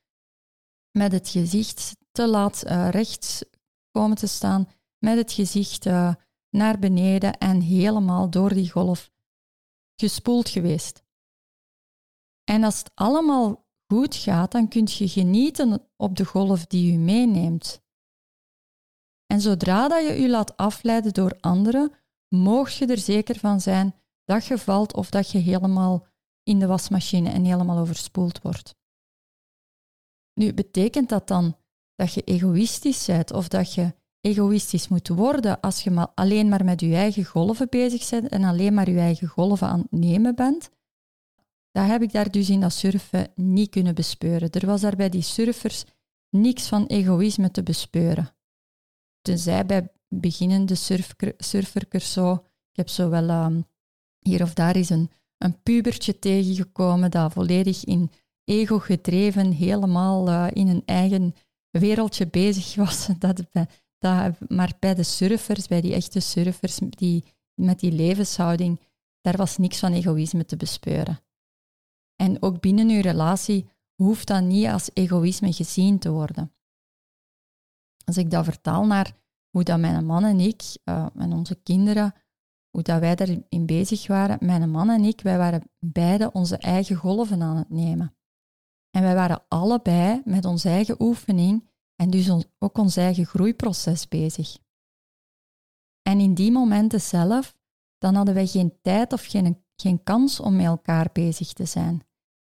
met 0.91 1.13
het 1.13 1.29
gezicht 1.29 1.97
te 2.13 2.29
laat 2.29 2.65
uh, 2.67 2.89
recht 2.91 3.49
komen 3.91 4.17
te 4.17 4.27
staan, 4.27 4.69
met 4.99 5.17
het 5.17 5.33
gezicht 5.33 5.87
uh, 5.87 6.15
naar 6.51 6.79
beneden 6.79 7.39
en 7.39 7.61
helemaal 7.61 8.31
door 8.31 8.55
die 8.55 8.71
golf 8.71 9.11
gespoeld 10.01 10.49
geweest. 10.49 11.05
En 12.45 12.65
als 12.65 12.79
het 12.79 12.91
allemaal 12.95 13.67
goed 13.87 14.15
gaat, 14.15 14.53
dan 14.53 14.69
kun 14.69 14.89
je 14.91 15.09
genieten 15.09 15.89
op 15.97 16.17
de 16.17 16.25
golf 16.25 16.67
die 16.67 16.93
u 16.93 16.97
meeneemt. 16.97 17.85
En 19.27 19.41
zodra 19.41 19.89
dat 19.89 20.07
je 20.07 20.13
je 20.13 20.29
laat 20.29 20.57
afleiden 20.57 21.13
door 21.13 21.37
anderen, 21.41 21.93
moog 22.29 22.71
je 22.71 22.87
er 22.87 22.99
zeker 22.99 23.39
van 23.39 23.61
zijn 23.61 23.95
dat 24.25 24.47
je 24.47 24.59
valt 24.59 24.95
of 24.95 25.11
dat 25.11 25.31
je 25.31 25.39
helemaal 25.39 26.07
in 26.47 26.59
de 26.59 26.67
wasmachine 26.67 27.31
en 27.31 27.45
helemaal 27.45 27.79
overspoeld 27.79 28.43
wordt. 28.43 28.75
Nu, 30.35 30.55
betekent 30.55 31.09
dat 31.09 31.29
dan 31.29 31.57
dat 31.95 32.13
je 32.13 32.23
egoïstisch 32.23 33.07
bent 33.07 33.33
of 33.33 33.49
dat 33.49 33.75
je 33.75 33.95
egoïstisch 34.21 34.89
moet 34.89 35.09
worden 35.09 35.61
als 35.61 35.83
je 35.83 35.91
maar 35.91 36.09
alleen 36.15 36.49
maar 36.49 36.65
met 36.65 36.81
je 36.81 36.95
eigen 36.95 37.25
golven 37.25 37.69
bezig 37.69 38.11
bent 38.11 38.29
en 38.29 38.45
alleen 38.45 38.75
maar 38.75 38.91
je 38.91 38.99
eigen 38.99 39.29
golven 39.29 39.69
aan 39.69 39.81
het 39.81 39.91
nemen 39.91 40.35
bent? 40.35 40.71
Dat 41.71 41.87
heb 41.87 42.03
ik 42.03 42.13
daar 42.13 42.31
dus 42.31 42.51
in 42.51 42.61
dat 42.61 42.73
surfen 42.73 43.33
niet 43.35 43.71
kunnen 43.71 43.95
bespeuren. 43.95 44.51
Er 44.51 44.67
was 44.67 44.81
daar 44.81 44.97
bij 44.97 45.09
die 45.09 45.23
surfers 45.23 45.85
niks 46.31 46.69
van 46.69 46.87
egoïsme 46.87 47.51
te 47.51 47.63
bespeuren. 47.63 48.35
Tenzij 49.23 49.67
bij 49.67 49.93
beginnende 50.09 50.75
surferkers 51.39 52.13
zo. 52.13 52.33
Ik 52.71 52.77
heb 52.77 52.89
zo 52.89 53.09
wel 53.09 53.29
um, 53.45 53.67
hier 54.19 54.43
of 54.43 54.55
daar 54.55 54.77
is 54.77 54.91
een, 54.91 55.11
een 55.39 55.63
pubertje 55.63 56.19
tegengekomen 56.19 57.11
dat 57.11 57.33
volledig 57.33 57.85
in 57.85 58.11
ego 58.45 58.79
gedreven, 58.79 59.53
helemaal 59.53 60.29
uh, 60.29 60.47
in 60.53 60.69
een 60.69 60.83
eigen 60.85 61.35
wereldje 61.71 62.27
bezig 62.27 62.75
was. 62.75 63.09
Dat, 63.19 63.43
dat, 63.99 64.39
maar 64.49 64.73
bij 64.79 64.95
de 64.95 65.03
surfers, 65.03 65.67
bij 65.69 65.81
die 65.81 65.95
echte 65.95 66.21
surfers, 66.21 66.79
die, 66.79 67.25
met 67.55 67.81
die 67.81 67.93
levenshouding, 67.93 68.81
daar 69.21 69.37
was 69.37 69.57
niks 69.57 69.79
van 69.79 69.93
egoïsme 69.93 70.45
te 70.45 70.57
bespeuren. 70.57 71.21
En 72.17 72.43
ook 72.43 72.61
binnen 72.61 72.89
uw 72.89 73.01
relatie 73.01 73.69
hoeft 73.95 74.27
dat 74.27 74.43
niet 74.43 74.67
als 74.67 74.91
egoïsme 74.93 75.53
gezien 75.53 75.99
te 75.99 76.11
worden. 76.11 76.53
Als 78.05 78.17
ik 78.17 78.31
dat 78.31 78.45
vertaal 78.45 78.87
naar 78.87 79.17
hoe 79.51 79.63
dat 79.63 79.79
mijn 79.79 80.07
man 80.07 80.25
en 80.25 80.41
ik 80.41 80.63
uh, 80.85 81.07
en 81.15 81.33
onze 81.33 81.55
kinderen, 81.55 82.15
hoe 82.77 82.85
dat 82.85 83.01
wij 83.01 83.15
daarin 83.15 83.67
bezig 83.67 84.07
waren, 84.07 84.39
mijn 84.41 84.71
man 84.71 84.91
en 84.91 85.05
ik, 85.05 85.21
wij 85.21 85.39
waren 85.39 85.71
beide 85.79 86.33
onze 86.33 86.57
eigen 86.57 86.97
golven 86.97 87.43
aan 87.43 87.57
het 87.57 87.71
nemen. 87.71 88.17
En 88.91 89.03
wij 89.03 89.15
waren 89.15 89.45
allebei 89.49 90.23
met 90.25 90.45
onze 90.45 90.69
eigen 90.69 91.03
oefening 91.03 91.71
en 91.95 92.11
dus 92.11 92.31
ook 92.59 92.79
ons 92.79 92.97
eigen 92.97 93.27
groeiproces 93.27 94.09
bezig. 94.09 94.59
En 96.03 96.21
in 96.21 96.35
die 96.35 96.53
momenten 96.53 97.01
zelf, 97.01 97.57
dan 97.99 98.15
hadden 98.15 98.35
wij 98.35 98.47
geen 98.47 98.79
tijd 98.83 99.13
of 99.13 99.25
geen, 99.25 99.65
geen 99.77 100.03
kans 100.03 100.41
om 100.41 100.57
met 100.57 100.67
elkaar 100.67 101.09
bezig 101.13 101.53
te 101.53 101.65
zijn. 101.65 102.07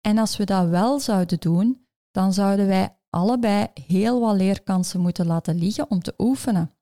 En 0.02 0.18
als 0.18 0.38
we 0.38 0.44
dat 0.44 0.70
wel 0.70 1.00
zouden 1.00 1.40
doen, 1.40 1.88
dan 2.12 2.34
zouden 2.34 2.68
wij 2.68 2.98
allebei 3.10 3.68
heel 3.74 4.20
wat 4.20 4.36
leerkansen 4.36 5.00
moeten 5.00 5.26
laten 5.26 5.56
liggen 5.56 5.90
om 5.90 6.02
te 6.02 6.14
oefenen. 6.18 6.74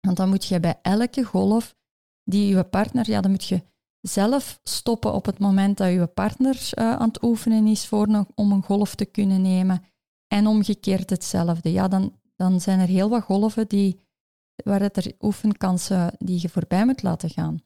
Want 0.00 0.16
dan 0.16 0.28
moet 0.28 0.44
je 0.44 0.60
bij 0.60 0.78
elke 0.82 1.24
golf 1.24 1.74
die 2.24 2.56
je 2.56 2.64
partner, 2.64 3.10
ja, 3.10 3.20
dan 3.20 3.30
moet 3.30 3.44
je 3.44 3.62
zelf 4.00 4.60
stoppen 4.62 5.12
op 5.12 5.26
het 5.26 5.38
moment 5.38 5.76
dat 5.76 5.92
je 5.92 6.06
partner 6.06 6.70
uh, 6.74 6.92
aan 6.92 7.08
het 7.08 7.22
oefenen 7.22 7.66
is 7.66 7.86
voor 7.86 8.26
om 8.34 8.52
een 8.52 8.62
golf 8.62 8.94
te 8.94 9.04
kunnen 9.04 9.42
nemen. 9.42 9.82
En 10.26 10.46
omgekeerd 10.46 11.10
hetzelfde. 11.10 11.72
Ja, 11.72 11.88
dan, 11.88 12.20
dan 12.36 12.60
zijn 12.60 12.80
er 12.80 12.86
heel 12.86 13.08
wat 13.08 13.22
golven 13.22 13.68
die, 13.68 14.00
waar 14.64 14.80
het 14.80 14.96
er 14.96 15.12
oefenkansen 15.20 16.14
die 16.18 16.38
je 16.40 16.48
voorbij 16.48 16.84
moet 16.84 17.02
laten 17.02 17.30
gaan. 17.30 17.62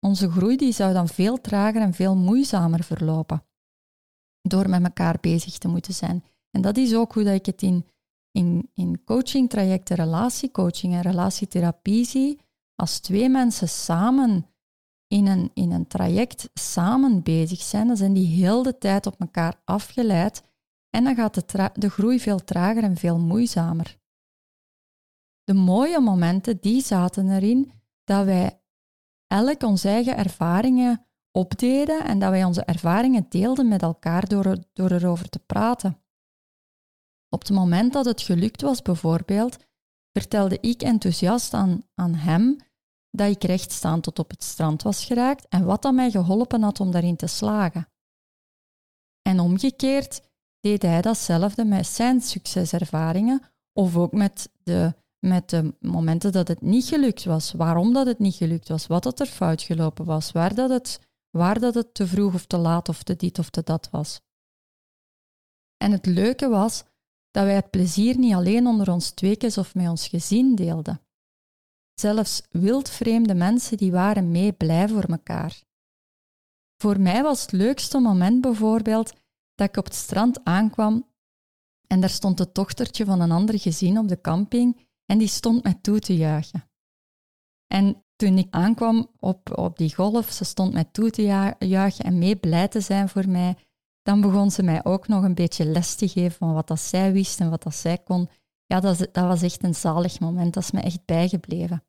Onze 0.00 0.30
groei 0.30 0.56
die 0.56 0.72
zou 0.72 0.92
dan 0.92 1.08
veel 1.08 1.40
trager 1.40 1.80
en 1.80 1.94
veel 1.94 2.16
moeizamer 2.16 2.84
verlopen 2.84 3.44
door 4.48 4.68
met 4.68 4.82
elkaar 4.82 5.18
bezig 5.20 5.58
te 5.58 5.68
moeten 5.68 5.94
zijn. 5.94 6.24
En 6.50 6.60
dat 6.60 6.76
is 6.76 6.94
ook 6.94 7.12
hoe 7.12 7.24
dat 7.24 7.34
ik 7.34 7.46
het 7.46 7.62
in, 7.62 7.86
in, 8.30 8.70
in 8.74 9.04
coaching-trajecten, 9.04 9.96
relatiecoaching 9.96 10.94
en 10.94 11.00
relatietherapie 11.00 12.04
zie. 12.04 12.40
Als 12.74 13.00
twee 13.00 13.28
mensen 13.28 13.68
samen 13.68 14.46
in 15.06 15.26
een, 15.26 15.50
in 15.54 15.72
een 15.72 15.86
traject 15.86 16.50
samen 16.54 17.22
bezig 17.22 17.62
zijn, 17.62 17.86
dan 17.86 17.96
zijn 17.96 18.12
die 18.12 18.26
heel 18.26 18.62
de 18.62 18.78
tijd 18.78 19.06
op 19.06 19.20
elkaar 19.20 19.60
afgeleid 19.64 20.42
en 20.90 21.04
dan 21.04 21.14
gaat 21.14 21.34
de, 21.34 21.70
de 21.74 21.90
groei 21.90 22.20
veel 22.20 22.44
trager 22.44 22.82
en 22.82 22.96
veel 22.96 23.18
moeizamer. 23.18 23.98
De 25.44 25.54
mooie 25.54 26.00
momenten, 26.00 26.60
die 26.60 26.82
zaten 26.82 27.30
erin 27.30 27.72
dat 28.04 28.24
wij 28.24 28.60
elk 29.26 29.62
onze 29.62 29.88
eigen 29.88 30.16
ervaringen 30.16 31.06
opdeden 31.30 32.04
en 32.04 32.18
dat 32.18 32.30
wij 32.30 32.44
onze 32.44 32.64
ervaringen 32.64 33.26
deelden 33.28 33.68
met 33.68 33.82
elkaar 33.82 34.28
door, 34.28 34.56
door 34.72 34.90
erover 34.90 35.28
te 35.28 35.38
praten. 35.38 35.98
Op 37.28 37.40
het 37.40 37.50
moment 37.50 37.92
dat 37.92 38.04
het 38.04 38.22
gelukt 38.22 38.62
was, 38.62 38.82
bijvoorbeeld, 38.82 39.56
vertelde 40.18 40.58
ik 40.60 40.82
enthousiast 40.82 41.54
aan, 41.54 41.82
aan 41.94 42.14
hem 42.14 42.56
dat 43.10 43.30
ik 43.30 43.44
rechtstaan 43.44 44.00
tot 44.00 44.18
op 44.18 44.30
het 44.30 44.44
strand 44.44 44.82
was 44.82 45.04
geraakt 45.04 45.48
en 45.48 45.64
wat 45.64 45.82
dat 45.82 45.94
mij 45.94 46.10
geholpen 46.10 46.62
had 46.62 46.80
om 46.80 46.90
daarin 46.90 47.16
te 47.16 47.26
slagen. 47.26 47.88
En 49.22 49.40
omgekeerd 49.40 50.22
deed 50.60 50.82
hij 50.82 51.02
datzelfde 51.02 51.64
met 51.64 51.86
zijn 51.86 52.20
succeservaringen 52.20 53.42
of 53.72 53.96
ook 53.96 54.12
met 54.12 54.50
de, 54.62 54.94
met 55.18 55.50
de 55.50 55.74
momenten 55.80 56.32
dat 56.32 56.48
het 56.48 56.60
niet 56.60 56.84
gelukt 56.84 57.24
was, 57.24 57.52
waarom 57.52 57.92
dat 57.92 58.06
het 58.06 58.18
niet 58.18 58.34
gelukt 58.34 58.68
was, 58.68 58.86
wat 58.86 59.02
dat 59.02 59.20
er 59.20 59.26
fout 59.26 59.62
gelopen 59.62 60.04
was, 60.04 60.32
waar 60.32 60.54
dat 60.54 60.70
het 60.70 61.00
waar 61.30 61.60
dat 61.60 61.74
het 61.74 61.94
te 61.94 62.06
vroeg 62.06 62.34
of 62.34 62.46
te 62.46 62.56
laat 62.56 62.88
of 62.88 63.02
te 63.02 63.16
dit 63.16 63.38
of 63.38 63.50
te 63.50 63.62
dat 63.62 63.90
was. 63.90 64.20
En 65.76 65.92
het 65.92 66.06
leuke 66.06 66.48
was 66.48 66.84
dat 67.34 67.44
wij 67.44 67.54
het 67.54 67.70
plezier 67.70 68.18
niet 68.18 68.34
alleen 68.34 68.66
onder 68.66 68.90
ons 68.90 69.10
tweekes 69.10 69.58
of 69.58 69.74
met 69.74 69.88
ons 69.88 70.08
gezin 70.08 70.54
deelden. 70.54 71.00
Zelfs 71.94 72.42
wildvreemde 72.50 73.34
mensen 73.34 73.76
die 73.76 73.92
waren 73.92 74.30
mee 74.30 74.52
blij 74.52 74.88
voor 74.88 75.04
elkaar. 75.04 75.62
Voor 76.82 77.00
mij 77.00 77.22
was 77.22 77.42
het 77.42 77.52
leukste 77.52 77.98
moment 77.98 78.40
bijvoorbeeld 78.40 79.12
dat 79.54 79.68
ik 79.68 79.76
op 79.76 79.84
het 79.84 79.94
strand 79.94 80.44
aankwam 80.44 81.08
en 81.86 82.00
daar 82.00 82.10
stond 82.10 82.38
het 82.38 82.54
dochtertje 82.54 83.04
van 83.04 83.20
een 83.20 83.30
ander 83.30 83.58
gezin 83.58 83.98
op 83.98 84.08
de 84.08 84.20
camping 84.20 84.86
en 85.06 85.18
die 85.18 85.28
stond 85.28 85.62
mij 85.62 85.78
toe 85.80 85.98
te 85.98 86.16
juichen. 86.16 86.68
En 87.66 88.04
toen 88.16 88.38
ik 88.38 88.46
aankwam 88.50 89.10
op, 89.18 89.58
op 89.58 89.78
die 89.78 89.94
golf, 89.94 90.30
ze 90.30 90.44
stond 90.44 90.72
mij 90.72 90.84
toe 90.84 91.10
te 91.10 91.22
juichen 91.58 92.04
en 92.04 92.18
mee 92.18 92.36
blij 92.36 92.68
te 92.68 92.80
zijn 92.80 93.08
voor 93.08 93.28
mij. 93.28 93.56
Dan 94.04 94.20
begon 94.20 94.50
ze 94.50 94.62
mij 94.62 94.84
ook 94.84 95.08
nog 95.08 95.22
een 95.22 95.34
beetje 95.34 95.64
les 95.64 95.94
te 95.94 96.08
geven 96.08 96.38
van 96.38 96.52
wat 96.52 96.66
dat 96.66 96.80
zij 96.80 97.12
wist 97.12 97.40
en 97.40 97.50
wat 97.50 97.62
dat 97.62 97.74
zij 97.74 97.98
kon. 97.98 98.28
Ja, 98.66 98.80
dat, 98.80 98.98
dat 98.98 99.26
was 99.26 99.42
echt 99.42 99.62
een 99.62 99.74
zalig 99.74 100.20
moment. 100.20 100.54
Dat 100.54 100.62
is 100.62 100.70
me 100.70 100.80
echt 100.80 101.04
bijgebleven. 101.04 101.84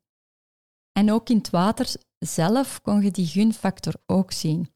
En 0.92 1.12
ook 1.12 1.28
in 1.28 1.36
het 1.36 1.50
water 1.50 1.94
zelf 2.18 2.80
kon 2.82 3.02
je 3.02 3.10
die 3.10 3.26
gunfactor 3.26 3.94
ook 4.06 4.32
zien. 4.32 4.74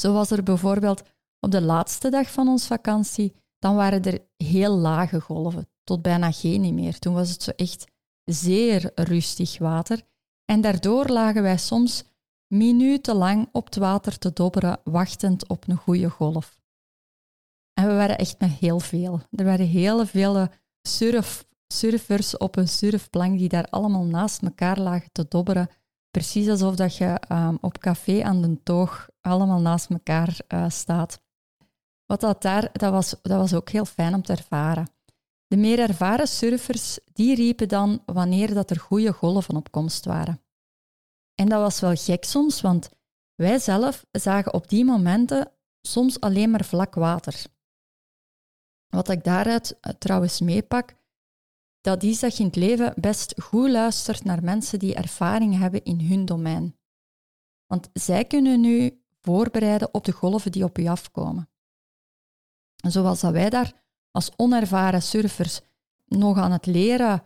Zo 0.00 0.12
was 0.12 0.30
er 0.30 0.42
bijvoorbeeld 0.42 1.02
op 1.40 1.50
de 1.50 1.62
laatste 1.62 2.10
dag 2.10 2.30
van 2.30 2.48
onze 2.48 2.66
vakantie, 2.66 3.34
dan 3.58 3.76
waren 3.76 4.02
er 4.02 4.26
heel 4.36 4.76
lage 4.76 5.20
golven, 5.20 5.68
tot 5.84 6.02
bijna 6.02 6.32
geen 6.32 6.74
meer. 6.74 6.98
Toen 6.98 7.14
was 7.14 7.30
het 7.30 7.42
zo 7.42 7.50
echt 7.50 7.84
zeer 8.24 8.90
rustig 8.94 9.58
water. 9.58 10.02
En 10.44 10.60
daardoor 10.60 11.08
lagen 11.08 11.42
wij 11.42 11.58
soms 11.58 12.04
minutenlang 12.46 13.48
op 13.52 13.64
het 13.64 13.76
water 13.76 14.18
te 14.18 14.32
dobberen, 14.32 14.80
wachtend 14.84 15.48
op 15.48 15.68
een 15.68 15.76
goede 15.76 16.10
golf. 16.10 16.58
En 17.72 17.86
we 17.86 17.94
waren 17.94 18.18
echt 18.18 18.40
met 18.40 18.50
heel 18.50 18.80
veel. 18.80 19.20
Er 19.30 19.44
waren 19.44 19.66
heel 19.66 20.06
veel 20.06 20.48
surf, 20.88 21.46
surfers 21.66 22.36
op 22.36 22.56
een 22.56 22.68
surfplank 22.68 23.38
die 23.38 23.48
daar 23.48 23.66
allemaal 23.70 24.04
naast 24.04 24.42
elkaar 24.42 24.78
lagen 24.78 25.12
te 25.12 25.26
dobberen. 25.28 25.68
Precies 26.10 26.48
alsof 26.48 26.74
dat 26.74 26.96
je 26.96 27.20
um, 27.32 27.58
op 27.60 27.78
café 27.78 28.22
aan 28.22 28.42
de 28.42 28.62
toog 28.62 29.08
allemaal 29.20 29.60
naast 29.60 29.90
elkaar 29.90 30.38
uh, 30.48 30.68
staat. 30.68 31.20
Wat 32.06 32.20
dat 32.20 32.42
daar, 32.42 32.68
dat 32.72 32.92
was, 32.92 33.14
dat 33.22 33.38
was 33.38 33.54
ook 33.54 33.70
heel 33.70 33.84
fijn 33.84 34.14
om 34.14 34.22
te 34.22 34.32
ervaren. 34.32 34.90
De 35.46 35.56
meer 35.56 35.78
ervaren 35.78 36.28
surfers, 36.28 36.98
die 37.12 37.34
riepen 37.34 37.68
dan 37.68 38.02
wanneer 38.06 38.54
dat 38.54 38.70
er 38.70 38.80
goede 38.80 39.12
golven 39.12 39.56
op 39.56 39.70
komst 39.70 40.04
waren. 40.04 40.40
En 41.36 41.48
dat 41.48 41.60
was 41.60 41.80
wel 41.80 41.94
gek 41.94 42.24
soms, 42.24 42.60
want 42.60 42.88
wij 43.34 43.58
zelf 43.58 44.06
zagen 44.10 44.54
op 44.54 44.68
die 44.68 44.84
momenten 44.84 45.52
soms 45.80 46.20
alleen 46.20 46.50
maar 46.50 46.64
vlak 46.64 46.94
water. 46.94 47.44
Wat 48.86 49.08
ik 49.08 49.24
daaruit 49.24 49.80
eh, 49.80 49.92
trouwens 49.92 50.40
meepak, 50.40 50.94
dat 51.80 52.02
is 52.02 52.20
dat 52.20 52.36
je 52.36 52.42
in 52.42 52.46
het 52.46 52.56
leven 52.56 52.94
best 52.96 53.42
goed 53.42 53.70
luistert 53.70 54.24
naar 54.24 54.42
mensen 54.42 54.78
die 54.78 54.94
ervaring 54.94 55.58
hebben 55.58 55.84
in 55.84 56.00
hun 56.00 56.24
domein. 56.24 56.76
Want 57.66 57.88
zij 57.92 58.24
kunnen 58.24 58.64
u 58.64 59.02
voorbereiden 59.20 59.94
op 59.94 60.04
de 60.04 60.12
golven 60.12 60.52
die 60.52 60.64
op 60.64 60.78
u 60.78 60.86
afkomen. 60.86 61.50
zoals 62.76 63.20
dat 63.20 63.32
wij 63.32 63.50
daar 63.50 63.72
als 64.10 64.30
onervaren 64.36 65.02
surfers 65.02 65.60
nog 66.04 66.38
aan 66.38 66.52
het 66.52 66.66
leren 66.66 67.22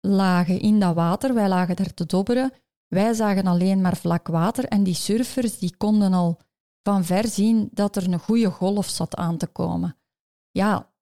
lagen 0.00 0.60
in 0.60 0.80
dat 0.80 0.94
water, 0.94 1.34
wij 1.34 1.48
lagen 1.48 1.76
daar 1.76 1.94
te 1.94 2.06
dobberen, 2.06 2.52
wij 2.94 3.14
zagen 3.14 3.46
alleen 3.46 3.80
maar 3.80 3.96
vlak 3.96 4.26
water 4.28 4.64
en 4.64 4.82
die 4.82 4.94
surfers 4.94 5.58
die 5.58 5.76
konden 5.76 6.12
al 6.12 6.40
van 6.82 7.04
ver 7.04 7.28
zien 7.28 7.68
dat 7.72 7.96
er 7.96 8.12
een 8.12 8.18
goede 8.18 8.50
golf 8.50 8.88
zat 8.88 9.16
aan 9.16 9.36
te 9.36 9.46
komen. 9.46 9.96
Ja, 10.50 10.92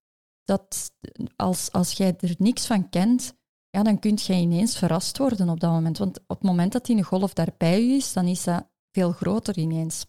dat, 0.44 0.92
als, 1.36 1.72
als 1.72 1.92
jij 1.92 2.16
er 2.18 2.34
niks 2.38 2.66
van 2.66 2.88
kent, 2.88 3.34
ja, 3.70 3.82
dan 3.82 3.98
kun 3.98 4.18
je 4.22 4.32
ineens 4.32 4.78
verrast 4.78 5.18
worden 5.18 5.48
op 5.48 5.60
dat 5.60 5.70
moment. 5.70 5.98
Want 5.98 6.18
op 6.20 6.28
het 6.38 6.42
moment 6.42 6.72
dat 6.72 6.86
die 6.86 7.02
golf 7.02 7.32
daar 7.32 7.54
bij 7.56 7.86
je 7.86 7.94
is, 7.94 8.12
dan 8.12 8.26
is 8.26 8.44
dat 8.44 8.70
veel 8.92 9.12
groter 9.12 9.58
ineens. 9.58 10.06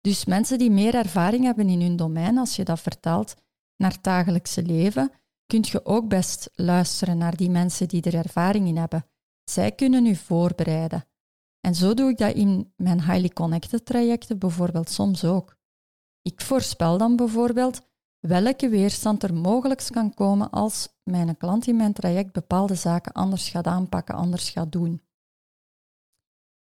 Dus 0.00 0.24
mensen 0.24 0.58
die 0.58 0.70
meer 0.70 0.94
ervaring 0.94 1.44
hebben 1.44 1.68
in 1.68 1.80
hun 1.80 1.96
domein, 1.96 2.38
als 2.38 2.56
je 2.56 2.64
dat 2.64 2.80
vertaalt 2.80 3.36
naar 3.76 3.92
het 3.92 4.02
dagelijkse 4.02 4.62
leven, 4.62 5.12
kun 5.46 5.64
je 5.70 5.84
ook 5.84 6.08
best 6.08 6.50
luisteren 6.54 7.18
naar 7.18 7.36
die 7.36 7.50
mensen 7.50 7.88
die 7.88 8.02
er 8.02 8.14
ervaring 8.14 8.66
in 8.66 8.76
hebben. 8.76 9.06
Zij 9.48 9.72
kunnen 9.72 10.06
u 10.06 10.14
voorbereiden. 10.14 11.04
En 11.60 11.74
zo 11.74 11.94
doe 11.94 12.10
ik 12.10 12.18
dat 12.18 12.34
in 12.34 12.72
mijn 12.76 13.02
highly 13.02 13.28
connected 13.28 13.84
trajecten 13.86 14.38
bijvoorbeeld 14.38 14.90
soms 14.90 15.24
ook. 15.24 15.56
Ik 16.22 16.40
voorspel 16.40 16.98
dan 16.98 17.16
bijvoorbeeld 17.16 17.80
welke 18.18 18.68
weerstand 18.68 19.22
er 19.22 19.34
mogelijk 19.34 19.86
kan 19.90 20.14
komen 20.14 20.50
als 20.50 20.88
mijn 21.02 21.36
klant 21.36 21.66
in 21.66 21.76
mijn 21.76 21.92
traject 21.92 22.32
bepaalde 22.32 22.74
zaken 22.74 23.12
anders 23.12 23.48
gaat 23.48 23.66
aanpakken, 23.66 24.14
anders 24.14 24.50
gaat 24.50 24.72
doen. 24.72 25.02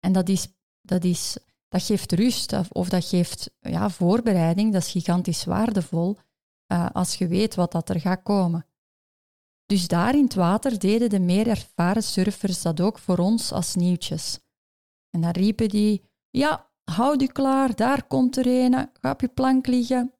En 0.00 0.12
dat, 0.12 0.28
is, 0.28 0.48
dat, 0.80 1.04
is, 1.04 1.38
dat 1.68 1.82
geeft 1.82 2.12
rust 2.12 2.54
of, 2.72 2.88
dat 2.88 3.04
geeft 3.04 3.50
ja, 3.60 3.90
voorbereiding, 3.90 4.72
dat 4.72 4.82
is 4.82 4.90
gigantisch 4.90 5.44
waardevol 5.44 6.16
uh, 6.72 6.90
als 6.92 7.14
je 7.14 7.26
weet 7.26 7.54
wat 7.54 7.72
dat 7.72 7.88
er 7.88 8.00
gaat 8.00 8.22
komen. 8.22 8.66
Dus 9.68 9.88
daar 9.88 10.14
in 10.14 10.24
het 10.24 10.34
water 10.34 10.78
deden 10.78 11.08
de 11.08 11.20
meer 11.20 11.48
ervaren 11.48 12.02
surfers 12.02 12.62
dat 12.62 12.80
ook 12.80 12.98
voor 12.98 13.18
ons 13.18 13.52
als 13.52 13.74
nieuwtjes. 13.74 14.40
En 15.10 15.20
dan 15.20 15.30
riepen 15.30 15.68
die, 15.68 16.02
ja, 16.30 16.70
houd 16.84 17.20
je 17.20 17.32
klaar, 17.32 17.76
daar 17.76 18.06
komt 18.06 18.36
er 18.36 18.46
een, 18.46 18.90
ga 19.00 19.10
op 19.10 19.20
je 19.20 19.28
plank 19.28 19.66
liggen. 19.66 20.12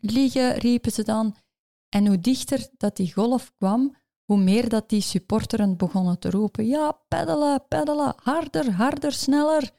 Liggen, 0.00 0.52
riepen 0.54 0.92
ze 0.92 1.02
dan. 1.02 1.36
En 1.88 2.06
hoe 2.06 2.20
dichter 2.20 2.68
dat 2.76 2.96
die 2.96 3.12
golf 3.12 3.52
kwam, 3.56 3.96
hoe 4.24 4.38
meer 4.38 4.68
dat 4.68 4.88
die 4.88 5.00
supporteren 5.00 5.76
begonnen 5.76 6.18
te 6.18 6.30
roepen, 6.30 6.66
ja, 6.66 6.92
peddelen, 7.08 7.68
peddelen, 7.68 8.14
harder, 8.22 8.72
harder, 8.72 9.12
sneller. 9.12 9.70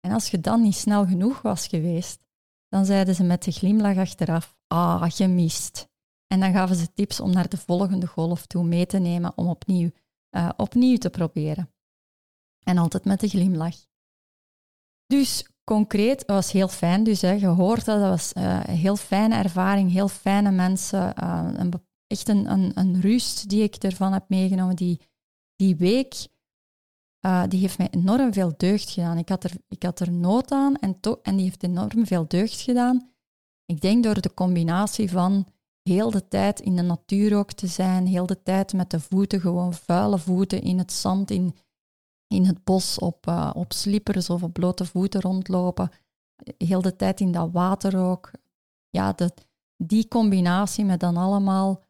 En 0.00 0.12
als 0.12 0.30
je 0.30 0.40
dan 0.40 0.62
niet 0.62 0.76
snel 0.76 1.06
genoeg 1.06 1.42
was 1.42 1.66
geweest, 1.66 2.24
dan 2.68 2.84
zeiden 2.84 3.14
ze 3.14 3.22
met 3.22 3.42
de 3.42 3.52
glimlach 3.52 3.96
achteraf, 3.96 4.56
ah, 4.66 5.04
gemist. 5.08 5.89
En 6.32 6.40
dan 6.40 6.52
gaven 6.52 6.76
ze 6.76 6.92
tips 6.92 7.20
om 7.20 7.32
naar 7.32 7.48
de 7.48 7.56
volgende 7.56 8.06
golf 8.06 8.46
toe 8.46 8.64
mee 8.64 8.86
te 8.86 8.98
nemen 8.98 9.32
om 9.36 9.46
opnieuw, 9.46 9.90
uh, 10.30 10.48
opnieuw 10.56 10.96
te 10.96 11.10
proberen. 11.10 11.70
En 12.62 12.78
altijd 12.78 13.04
met 13.04 13.20
de 13.20 13.28
glimlach. 13.28 13.76
Dus 15.06 15.48
concreet, 15.64 16.24
was 16.26 16.52
heel 16.52 16.68
fijn. 16.68 17.04
Dus 17.04 17.20
hè, 17.20 17.30
je 17.30 17.46
hoort 17.46 17.84
dat, 17.84 18.00
dat 18.00 18.08
was 18.08 18.30
een 18.34 18.76
heel 18.76 18.96
fijne 18.96 19.34
ervaring, 19.34 19.92
heel 19.92 20.08
fijne 20.08 20.50
mensen. 20.50 21.14
Uh, 21.22 21.48
een, 21.52 21.72
echt 22.06 22.28
een, 22.28 22.78
een, 22.78 23.00
rust 23.00 23.48
die 23.48 23.62
ik 23.62 23.74
ervan 23.74 24.12
heb 24.12 24.28
meegenomen. 24.28 24.76
Die, 24.76 25.00
die 25.56 25.76
week, 25.76 26.14
die 27.48 27.60
heeft 27.60 27.78
mij 27.78 27.88
enorm 27.90 28.32
veel 28.32 28.54
deugd 28.56 28.90
gedaan. 28.90 29.18
Ik 29.18 29.28
had 29.28 29.44
er, 29.44 29.52
ik 29.68 29.82
had 29.82 30.00
er 30.00 30.12
nood 30.12 30.50
aan 30.50 30.76
en, 30.76 30.98
en 31.22 31.36
die 31.36 31.44
heeft 31.44 31.62
enorm 31.62 32.06
veel 32.06 32.28
deugd 32.28 32.60
gedaan. 32.60 33.10
Ik 33.64 33.80
denk 33.80 34.04
door 34.04 34.20
de 34.20 34.34
combinatie 34.34 35.10
van 35.10 35.46
heel 35.82 36.10
de 36.10 36.28
tijd 36.28 36.60
in 36.60 36.76
de 36.76 36.82
natuur 36.82 37.36
ook 37.36 37.52
te 37.52 37.66
zijn, 37.66 38.06
heel 38.06 38.26
de 38.26 38.42
tijd 38.42 38.72
met 38.72 38.90
de 38.90 39.00
voeten, 39.00 39.40
gewoon 39.40 39.74
vuile 39.74 40.18
voeten 40.18 40.62
in 40.62 40.78
het 40.78 40.92
zand, 40.92 41.30
in, 41.30 41.54
in 42.26 42.44
het 42.44 42.64
bos, 42.64 42.98
op, 42.98 43.26
uh, 43.26 43.50
op 43.54 43.72
slippers 43.72 44.30
of 44.30 44.42
op 44.42 44.52
blote 44.52 44.84
voeten 44.84 45.20
rondlopen, 45.20 45.90
heel 46.58 46.82
de 46.82 46.96
tijd 46.96 47.20
in 47.20 47.32
dat 47.32 47.50
water 47.52 47.98
ook. 47.98 48.30
Ja, 48.90 49.12
dat, 49.12 49.46
die 49.76 50.08
combinatie 50.08 50.84
met 50.84 51.00
dan 51.00 51.16
allemaal 51.16 51.82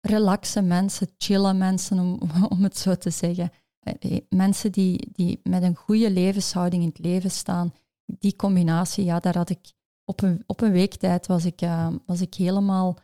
relaxe 0.00 0.62
mensen, 0.62 1.08
chille 1.18 1.52
mensen, 1.52 1.98
om, 1.98 2.20
om 2.54 2.62
het 2.62 2.78
zo 2.78 2.94
te 2.94 3.10
zeggen. 3.10 3.50
Eh, 3.80 4.20
mensen 4.28 4.72
die, 4.72 5.08
die 5.12 5.40
met 5.42 5.62
een 5.62 5.76
goede 5.76 6.10
levenshouding 6.10 6.82
in 6.82 6.88
het 6.88 6.98
leven 6.98 7.30
staan, 7.30 7.72
die 8.04 8.36
combinatie, 8.36 9.04
ja, 9.04 9.20
daar 9.20 9.36
had 9.36 9.50
ik 9.50 9.72
op 10.12 10.22
een, 10.22 10.42
op 10.46 10.60
een 10.60 10.72
week 10.72 10.94
tijd 10.94 11.26
was 11.26 11.44
ik, 11.44 11.62
uh, 11.62 11.94
was 12.06 12.20
ik 12.20 12.34
helemaal 12.34 12.98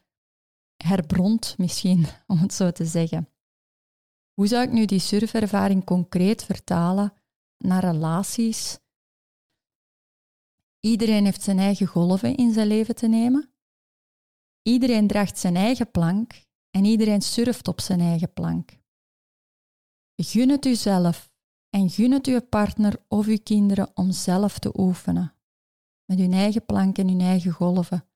herbrond, 0.76 1.54
misschien, 1.58 2.06
om 2.26 2.38
het 2.38 2.54
zo 2.54 2.70
te 2.70 2.84
zeggen. 2.84 3.28
Hoe 4.34 4.46
zou 4.46 4.62
ik 4.62 4.72
nu 4.72 4.84
die 4.84 4.98
surfervaring 4.98 5.84
concreet 5.84 6.44
vertalen 6.44 7.12
naar 7.58 7.84
relaties? 7.84 8.78
Iedereen 10.80 11.24
heeft 11.24 11.42
zijn 11.42 11.58
eigen 11.58 11.86
golven 11.86 12.36
in 12.36 12.52
zijn 12.52 12.66
leven 12.66 12.94
te 12.94 13.08
nemen. 13.08 13.50
Iedereen 14.62 15.06
draagt 15.06 15.38
zijn 15.38 15.56
eigen 15.56 15.90
plank 15.90 16.32
en 16.70 16.84
iedereen 16.84 17.22
surft 17.22 17.68
op 17.68 17.80
zijn 17.80 18.00
eigen 18.00 18.32
plank. 18.32 18.78
Gun 20.16 20.48
het 20.48 20.66
uzelf 20.66 21.30
en 21.70 21.90
gun 21.90 22.12
het 22.12 22.26
uw 22.26 22.40
partner 22.40 23.04
of 23.08 23.26
uw 23.26 23.38
kinderen 23.42 23.90
om 23.94 24.12
zelf 24.12 24.58
te 24.58 24.80
oefenen 24.80 25.37
met 26.08 26.18
hun 26.18 26.32
eigen 26.32 26.64
plank 26.64 26.98
en 26.98 27.08
hun 27.08 27.20
eigen 27.20 27.52
golven. 27.52 28.08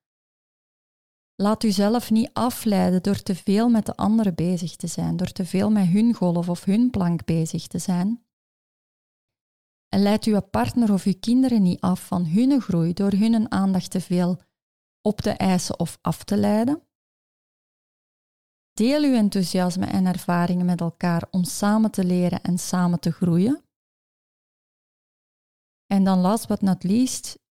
Laat 1.35 1.63
u 1.63 1.71
zelf 1.71 2.11
niet 2.11 2.29
afleiden 2.33 3.03
door 3.03 3.21
te 3.21 3.35
veel 3.35 3.69
met 3.69 3.85
de 3.85 3.95
anderen 3.95 4.35
bezig 4.35 4.75
te 4.75 4.87
zijn, 4.87 5.17
door 5.17 5.31
te 5.31 5.45
veel 5.45 5.69
met 5.71 5.87
hun 5.87 6.13
golf 6.13 6.49
of 6.49 6.63
hun 6.63 6.89
plank 6.89 7.25
bezig 7.25 7.67
te 7.67 7.79
zijn. 7.79 8.25
En 9.87 10.01
leid 10.01 10.23
uw 10.23 10.41
partner 10.41 10.93
of 10.93 11.05
uw 11.05 11.19
kinderen 11.19 11.61
niet 11.61 11.81
af 11.81 12.07
van 12.07 12.25
hun 12.25 12.61
groei 12.61 12.93
door 12.93 13.11
hun 13.11 13.51
aandacht 13.51 13.91
te 13.91 14.01
veel 14.01 14.41
op 15.01 15.21
te 15.21 15.31
eisen 15.31 15.79
of 15.79 15.97
af 16.01 16.23
te 16.23 16.37
leiden. 16.37 16.87
Deel 18.73 19.03
uw 19.03 19.13
enthousiasme 19.13 19.85
en 19.85 20.05
ervaringen 20.05 20.65
met 20.65 20.81
elkaar 20.81 21.27
om 21.31 21.43
samen 21.43 21.91
te 21.91 22.05
leren 22.05 22.41
en 22.41 22.57
samen 22.57 22.99
te 22.99 23.11
groeien. 23.11 23.63
En 25.85 26.03
dan 26.03 26.19
last 26.19 26.47
but 26.47 26.61
not 26.61 26.83
least, 26.83 27.42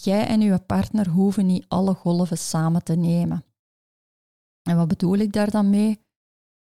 Jij 0.00 0.26
en 0.26 0.40
uw 0.40 0.58
partner 0.58 1.08
hoeven 1.08 1.46
niet 1.46 1.64
alle 1.68 1.94
golven 1.94 2.38
samen 2.38 2.84
te 2.84 2.94
nemen. 2.94 3.44
En 4.62 4.76
wat 4.76 4.88
bedoel 4.88 5.16
ik 5.16 5.32
daar 5.32 5.50
dan 5.50 5.70
mee? 5.70 6.04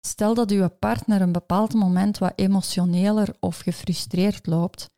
Stel 0.07 0.35
dat 0.35 0.51
uw 0.51 0.69
partner 0.69 1.21
een 1.21 1.33
bepaald 1.33 1.75
moment 1.75 2.19
wat 2.19 2.33
emotioneler 2.37 3.37
of 3.41 3.59
gefrustreerd 3.59 4.47
loopt. 4.47 4.91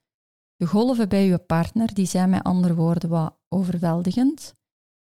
De 0.56 0.66
golven 0.66 1.08
bij 1.08 1.28
uw 1.30 1.38
partner 1.38 1.94
die 1.94 2.06
zijn 2.06 2.30
met 2.30 2.42
andere 2.42 2.74
woorden 2.74 3.10
wat 3.10 3.38
overweldigend. 3.48 4.54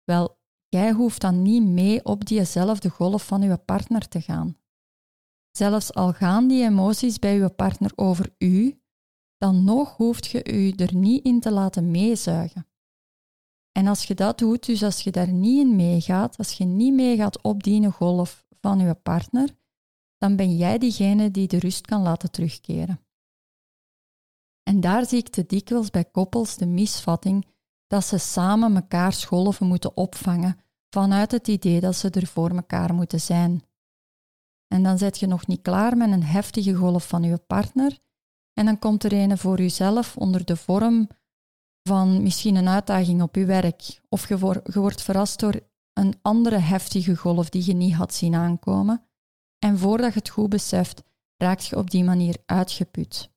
Wel, 0.03 0.39
jij 0.67 0.91
hoeft 0.91 1.21
dan 1.21 1.41
niet 1.41 1.63
mee 1.63 2.05
op 2.05 2.25
diezelfde 2.25 2.89
golf 2.89 3.25
van 3.25 3.41
uw 3.41 3.57
partner 3.57 4.07
te 4.07 4.21
gaan. 4.21 4.57
Zelfs 5.51 5.93
al 5.93 6.13
gaan 6.13 6.47
die 6.47 6.63
emoties 6.63 7.19
bij 7.19 7.39
uw 7.39 7.49
partner 7.49 7.91
over 7.95 8.35
u, 8.37 8.81
dan 9.37 9.63
nog 9.63 9.95
hoeft 9.95 10.27
je 10.27 10.51
u 10.53 10.71
er 10.71 10.95
niet 10.95 11.23
in 11.23 11.39
te 11.39 11.51
laten 11.51 11.91
meezuigen. 11.91 12.67
En 13.77 13.87
als 13.87 14.03
je 14.03 14.13
dat 14.15 14.37
doet, 14.37 14.65
dus 14.65 14.83
als 14.83 15.01
je 15.01 15.11
daar 15.11 15.31
niet 15.31 15.59
in 15.59 15.75
meegaat, 15.75 16.37
als 16.37 16.51
je 16.51 16.65
niet 16.65 16.93
meegaat 16.93 17.41
op 17.41 17.63
die 17.63 17.91
golf 17.91 18.45
van 18.61 18.79
je 18.79 18.93
partner, 18.93 19.55
dan 20.17 20.35
ben 20.35 20.57
jij 20.57 20.77
diegene 20.77 21.31
die 21.31 21.47
de 21.47 21.59
rust 21.59 21.85
kan 21.85 22.01
laten 22.01 22.31
terugkeren. 22.31 22.99
En 24.63 24.79
daar 24.79 25.05
zie 25.05 25.17
ik 25.17 25.29
te 25.29 25.45
dikwijls 25.45 25.89
bij 25.89 26.05
koppels 26.05 26.57
de 26.57 26.65
misvatting 26.65 27.45
dat 27.87 28.05
ze 28.05 28.17
samen 28.17 28.71
mekaars 28.71 29.25
golven 29.25 29.67
moeten 29.67 29.97
opvangen 29.97 30.57
vanuit 30.89 31.31
het 31.31 31.47
idee 31.47 31.79
dat 31.79 31.95
ze 31.95 32.09
er 32.09 32.27
voor 32.27 32.49
elkaar 32.49 32.93
moeten 32.93 33.21
zijn. 33.21 33.63
En 34.67 34.83
dan 34.83 34.97
zet 34.97 35.19
je 35.19 35.27
nog 35.27 35.47
niet 35.47 35.61
klaar 35.61 35.97
met 35.97 36.11
een 36.11 36.23
heftige 36.23 36.73
golf 36.73 37.07
van 37.07 37.23
je 37.23 37.37
partner. 37.37 37.99
En 38.53 38.65
dan 38.65 38.79
komt 38.79 39.03
er 39.03 39.13
een 39.13 39.37
voor 39.37 39.57
jezelf 39.57 40.17
onder 40.17 40.45
de 40.45 40.55
vorm 40.55 41.07
van 41.87 42.23
misschien 42.23 42.55
een 42.55 42.67
uitdaging 42.67 43.21
op 43.21 43.35
je 43.35 43.45
werk. 43.45 43.99
Of 44.09 44.27
je, 44.27 44.37
wordt 44.63 45.01
verrast 45.01 45.39
door 45.39 45.59
een 45.93 46.19
andere 46.21 46.57
heftige 46.57 47.15
golf 47.15 47.49
die 47.49 47.65
je 47.65 47.73
niet 47.73 47.93
had 47.93 48.13
zien 48.13 48.35
aankomen. 48.35 49.07
En 49.59 49.77
voordat 49.77 50.13
je 50.13 50.19
het 50.19 50.29
goed 50.29 50.49
beseft, 50.49 51.03
raakt 51.37 51.65
je 51.65 51.77
op 51.77 51.89
die 51.89 52.03
manier 52.03 52.37
uitgeput. 52.45 53.31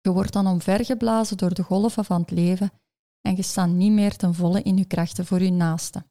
Je 0.00 0.12
wordt 0.12 0.32
dan 0.32 0.46
omvergeblazen 0.46 1.36
door 1.36 1.54
de 1.54 1.62
golven 1.62 2.04
van 2.04 2.20
het 2.20 2.30
leven 2.30 2.70
en 3.20 3.36
je 3.36 3.42
staat 3.42 3.68
niet 3.68 3.92
meer 3.92 4.16
ten 4.16 4.34
volle 4.34 4.62
in 4.62 4.76
je 4.76 4.84
krachten 4.84 5.26
voor 5.26 5.42
je 5.42 5.50
naaste. 5.50 6.06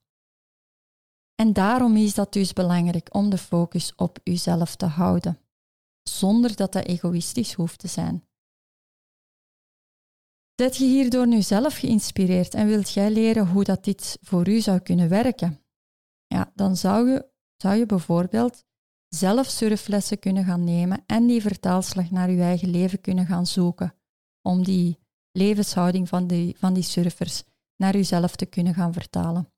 En 1.35 1.53
daarom 1.53 1.95
is 1.95 2.13
dat 2.13 2.33
dus 2.33 2.53
belangrijk 2.53 3.15
om 3.15 3.29
de 3.29 3.37
focus 3.37 3.95
op 3.95 4.19
jezelf 4.23 4.75
te 4.75 4.85
houden, 4.85 5.39
zonder 6.03 6.55
dat 6.55 6.73
dat 6.73 6.85
egoïstisch 6.85 7.53
hoeft 7.53 7.79
te 7.79 7.87
zijn. 7.87 8.25
Zet 10.61 10.77
je 10.77 10.85
hierdoor 10.85 11.27
nu 11.27 11.41
zelf 11.41 11.77
geïnspireerd 11.77 12.53
en 12.53 12.67
wilt 12.67 12.91
jij 12.91 13.11
leren 13.11 13.47
hoe 13.47 13.63
dat 13.63 13.83
dit 13.83 14.17
voor 14.21 14.47
u 14.47 14.59
zou 14.59 14.79
kunnen 14.79 15.09
werken? 15.09 15.59
Ja, 16.27 16.51
dan 16.55 16.77
zou 16.77 17.09
je, 17.09 17.29
zou 17.57 17.75
je 17.75 17.85
bijvoorbeeld 17.85 18.65
zelf 19.07 19.47
surflessen 19.47 20.19
kunnen 20.19 20.45
gaan 20.45 20.63
nemen 20.63 21.03
en 21.05 21.27
die 21.27 21.41
vertaalslag 21.41 22.11
naar 22.11 22.31
je 22.31 22.41
eigen 22.41 22.69
leven 22.69 23.01
kunnen 23.01 23.25
gaan 23.25 23.45
zoeken, 23.45 23.93
om 24.41 24.63
die 24.63 24.99
levenshouding 25.31 26.09
van 26.09 26.27
die, 26.27 26.57
van 26.57 26.73
die 26.73 26.83
surfers 26.83 27.43
naar 27.75 27.93
jezelf 27.93 28.35
te 28.35 28.45
kunnen 28.45 28.73
gaan 28.73 28.93
vertalen. 28.93 29.53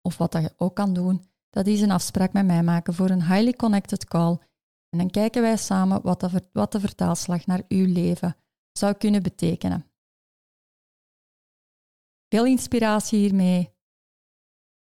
Of 0.00 0.16
wat 0.16 0.32
dat 0.32 0.42
je 0.42 0.52
ook 0.56 0.74
kan 0.74 0.92
doen, 0.92 1.24
dat 1.50 1.66
is 1.66 1.80
een 1.80 1.90
afspraak 1.90 2.32
met 2.32 2.46
mij 2.46 2.62
maken 2.62 2.94
voor 2.94 3.10
een 3.10 3.26
highly 3.26 3.52
connected 3.52 4.04
call. 4.04 4.38
En 4.88 4.98
dan 4.98 5.10
kijken 5.10 5.42
wij 5.42 5.56
samen 5.56 6.02
wat 6.02 6.30
wat 6.52 6.72
de 6.72 6.80
vertaalslag 6.80 7.46
naar 7.46 7.62
uw 7.68 7.92
leven 7.92 8.36
zou 8.72 8.94
kunnen 8.94 9.22
betekenen. 9.22 9.91
Veel 12.32 12.46
inspiratie 12.46 13.18
hiermee. 13.18 13.74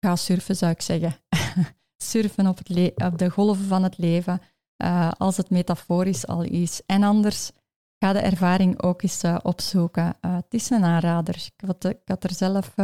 Ga 0.00 0.16
surfen, 0.16 0.56
zou 0.56 0.72
ik 0.72 0.80
zeggen. 0.82 1.16
surfen 2.12 2.46
op, 2.46 2.58
het 2.58 3.02
op, 3.04 3.18
de 3.18 3.30
golven 3.30 3.64
van 3.64 3.82
het 3.82 3.98
leven, 3.98 4.40
uh, 4.84 5.10
als 5.10 5.36
het 5.36 5.50
metaforisch 5.50 6.26
al 6.26 6.42
is. 6.42 6.82
En 6.86 7.02
anders, 7.02 7.50
ga 7.98 8.12
de 8.12 8.18
ervaring 8.18 8.82
ook 8.82 9.02
eens 9.02 9.24
uh, 9.24 9.38
opzoeken. 9.42 10.16
Uh, 10.20 10.34
het 10.34 10.54
is 10.54 10.70
een 10.70 10.84
aanrader. 10.84 11.34
Ik 11.34 11.66
had, 11.66 11.84
ik 11.84 12.00
had 12.04 12.24
er 12.24 12.34
zelf 12.34 12.74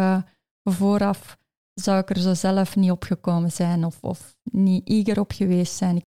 vooraf 0.65 1.39
zou 1.75 1.99
ik 1.99 2.11
er 2.11 2.21
zo 2.21 2.35
zelf 2.35 2.77
niet 2.77 2.91
op 2.91 3.03
gekomen 3.03 3.53
zijn 3.53 3.85
of, 3.85 3.99
of 4.01 4.37
niet 4.43 4.89
eager 4.89 5.21
op 5.21 5.33
geweest 5.33 5.77
zijn. 5.77 5.97
Ik 5.97 6.05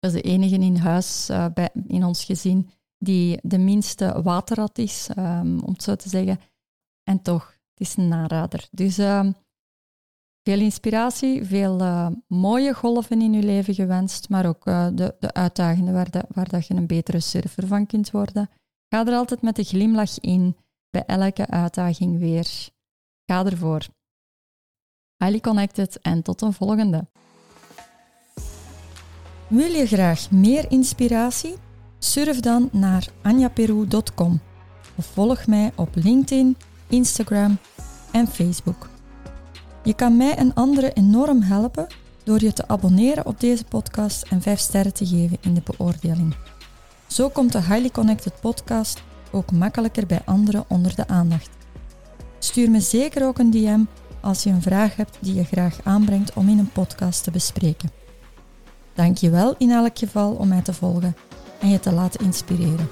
was 0.00 0.12
de 0.12 0.20
enige 0.20 0.54
in 0.54 0.76
huis, 0.76 1.30
bij, 1.54 1.70
in 1.86 2.04
ons 2.04 2.24
gezin, 2.24 2.70
die 2.98 3.38
de 3.42 3.58
minste 3.58 4.22
waterrat 4.22 4.78
is, 4.78 5.08
um, 5.18 5.60
om 5.60 5.72
het 5.72 5.82
zo 5.82 5.94
te 5.94 6.08
zeggen. 6.08 6.40
En 7.08 7.22
toch, 7.22 7.58
het 7.74 7.86
is 7.86 7.96
een 7.96 8.08
narader. 8.08 8.68
Dus 8.70 8.98
uh, 8.98 9.26
veel 10.42 10.60
inspiratie, 10.60 11.44
veel 11.44 11.80
uh, 11.80 12.08
mooie 12.26 12.74
golven 12.74 13.22
in 13.22 13.32
je 13.32 13.42
leven 13.42 13.74
gewenst, 13.74 14.28
maar 14.28 14.46
ook 14.46 14.66
uh, 14.66 14.88
de, 14.92 15.16
de 15.18 15.32
uitdagingen 15.32 15.92
waar, 15.92 16.10
de, 16.10 16.24
waar 16.28 16.48
dat 16.48 16.66
je 16.66 16.74
een 16.74 16.86
betere 16.86 17.20
surfer 17.20 17.66
van 17.66 17.86
kunt 17.86 18.10
worden. 18.10 18.50
Ga 18.88 19.06
er 19.06 19.12
altijd 19.12 19.42
met 19.42 19.58
een 19.58 19.64
glimlach 19.64 20.20
in, 20.20 20.56
bij 20.90 21.04
elke 21.04 21.46
uitdaging 21.46 22.18
weer. 22.18 22.68
Ga 23.26 23.44
ervoor 23.44 23.86
highly 25.18 25.40
connected 25.40 25.98
en 26.02 26.22
tot 26.22 26.42
een 26.42 26.52
volgende. 26.52 27.06
Wil 29.48 29.70
je 29.70 29.86
graag 29.86 30.30
meer 30.30 30.70
inspiratie? 30.70 31.54
Surf 31.98 32.40
dan 32.40 32.68
naar 32.72 33.08
anjaperu.com 33.22 34.40
of 34.96 35.06
volg 35.06 35.46
mij 35.46 35.72
op 35.76 35.88
LinkedIn, 35.94 36.56
Instagram 36.88 37.58
en 38.12 38.26
Facebook. 38.26 38.88
Je 39.82 39.94
kan 39.94 40.16
mij 40.16 40.34
en 40.34 40.54
anderen 40.54 40.92
enorm 40.92 41.42
helpen 41.42 41.86
door 42.24 42.42
je 42.42 42.52
te 42.52 42.68
abonneren 42.68 43.26
op 43.26 43.40
deze 43.40 43.64
podcast 43.64 44.22
en 44.22 44.42
5 44.42 44.58
sterren 44.58 44.94
te 44.94 45.06
geven 45.06 45.38
in 45.40 45.54
de 45.54 45.62
beoordeling. 45.64 46.36
Zo 47.06 47.28
komt 47.28 47.52
de 47.52 47.58
Highly 47.58 47.90
Connected 47.90 48.40
podcast 48.40 49.02
ook 49.30 49.52
makkelijker 49.52 50.06
bij 50.06 50.20
anderen 50.24 50.64
onder 50.68 50.94
de 50.94 51.08
aandacht. 51.08 51.50
Stuur 52.38 52.70
me 52.70 52.80
zeker 52.80 53.26
ook 53.26 53.38
een 53.38 53.50
DM 53.50 53.80
als 54.20 54.42
je 54.42 54.50
een 54.50 54.62
vraag 54.62 54.96
hebt 54.96 55.18
die 55.20 55.34
je 55.34 55.44
graag 55.44 55.78
aanbrengt 55.84 56.32
om 56.34 56.48
in 56.48 56.58
een 56.58 56.72
podcast 56.72 57.24
te 57.24 57.30
bespreken. 57.30 57.90
Dank 58.94 59.16
je 59.16 59.30
wel 59.30 59.54
in 59.58 59.70
elk 59.70 59.98
geval 59.98 60.32
om 60.32 60.48
mij 60.48 60.62
te 60.62 60.72
volgen 60.72 61.16
en 61.60 61.68
je 61.68 61.80
te 61.80 61.92
laten 61.92 62.24
inspireren. 62.24 62.88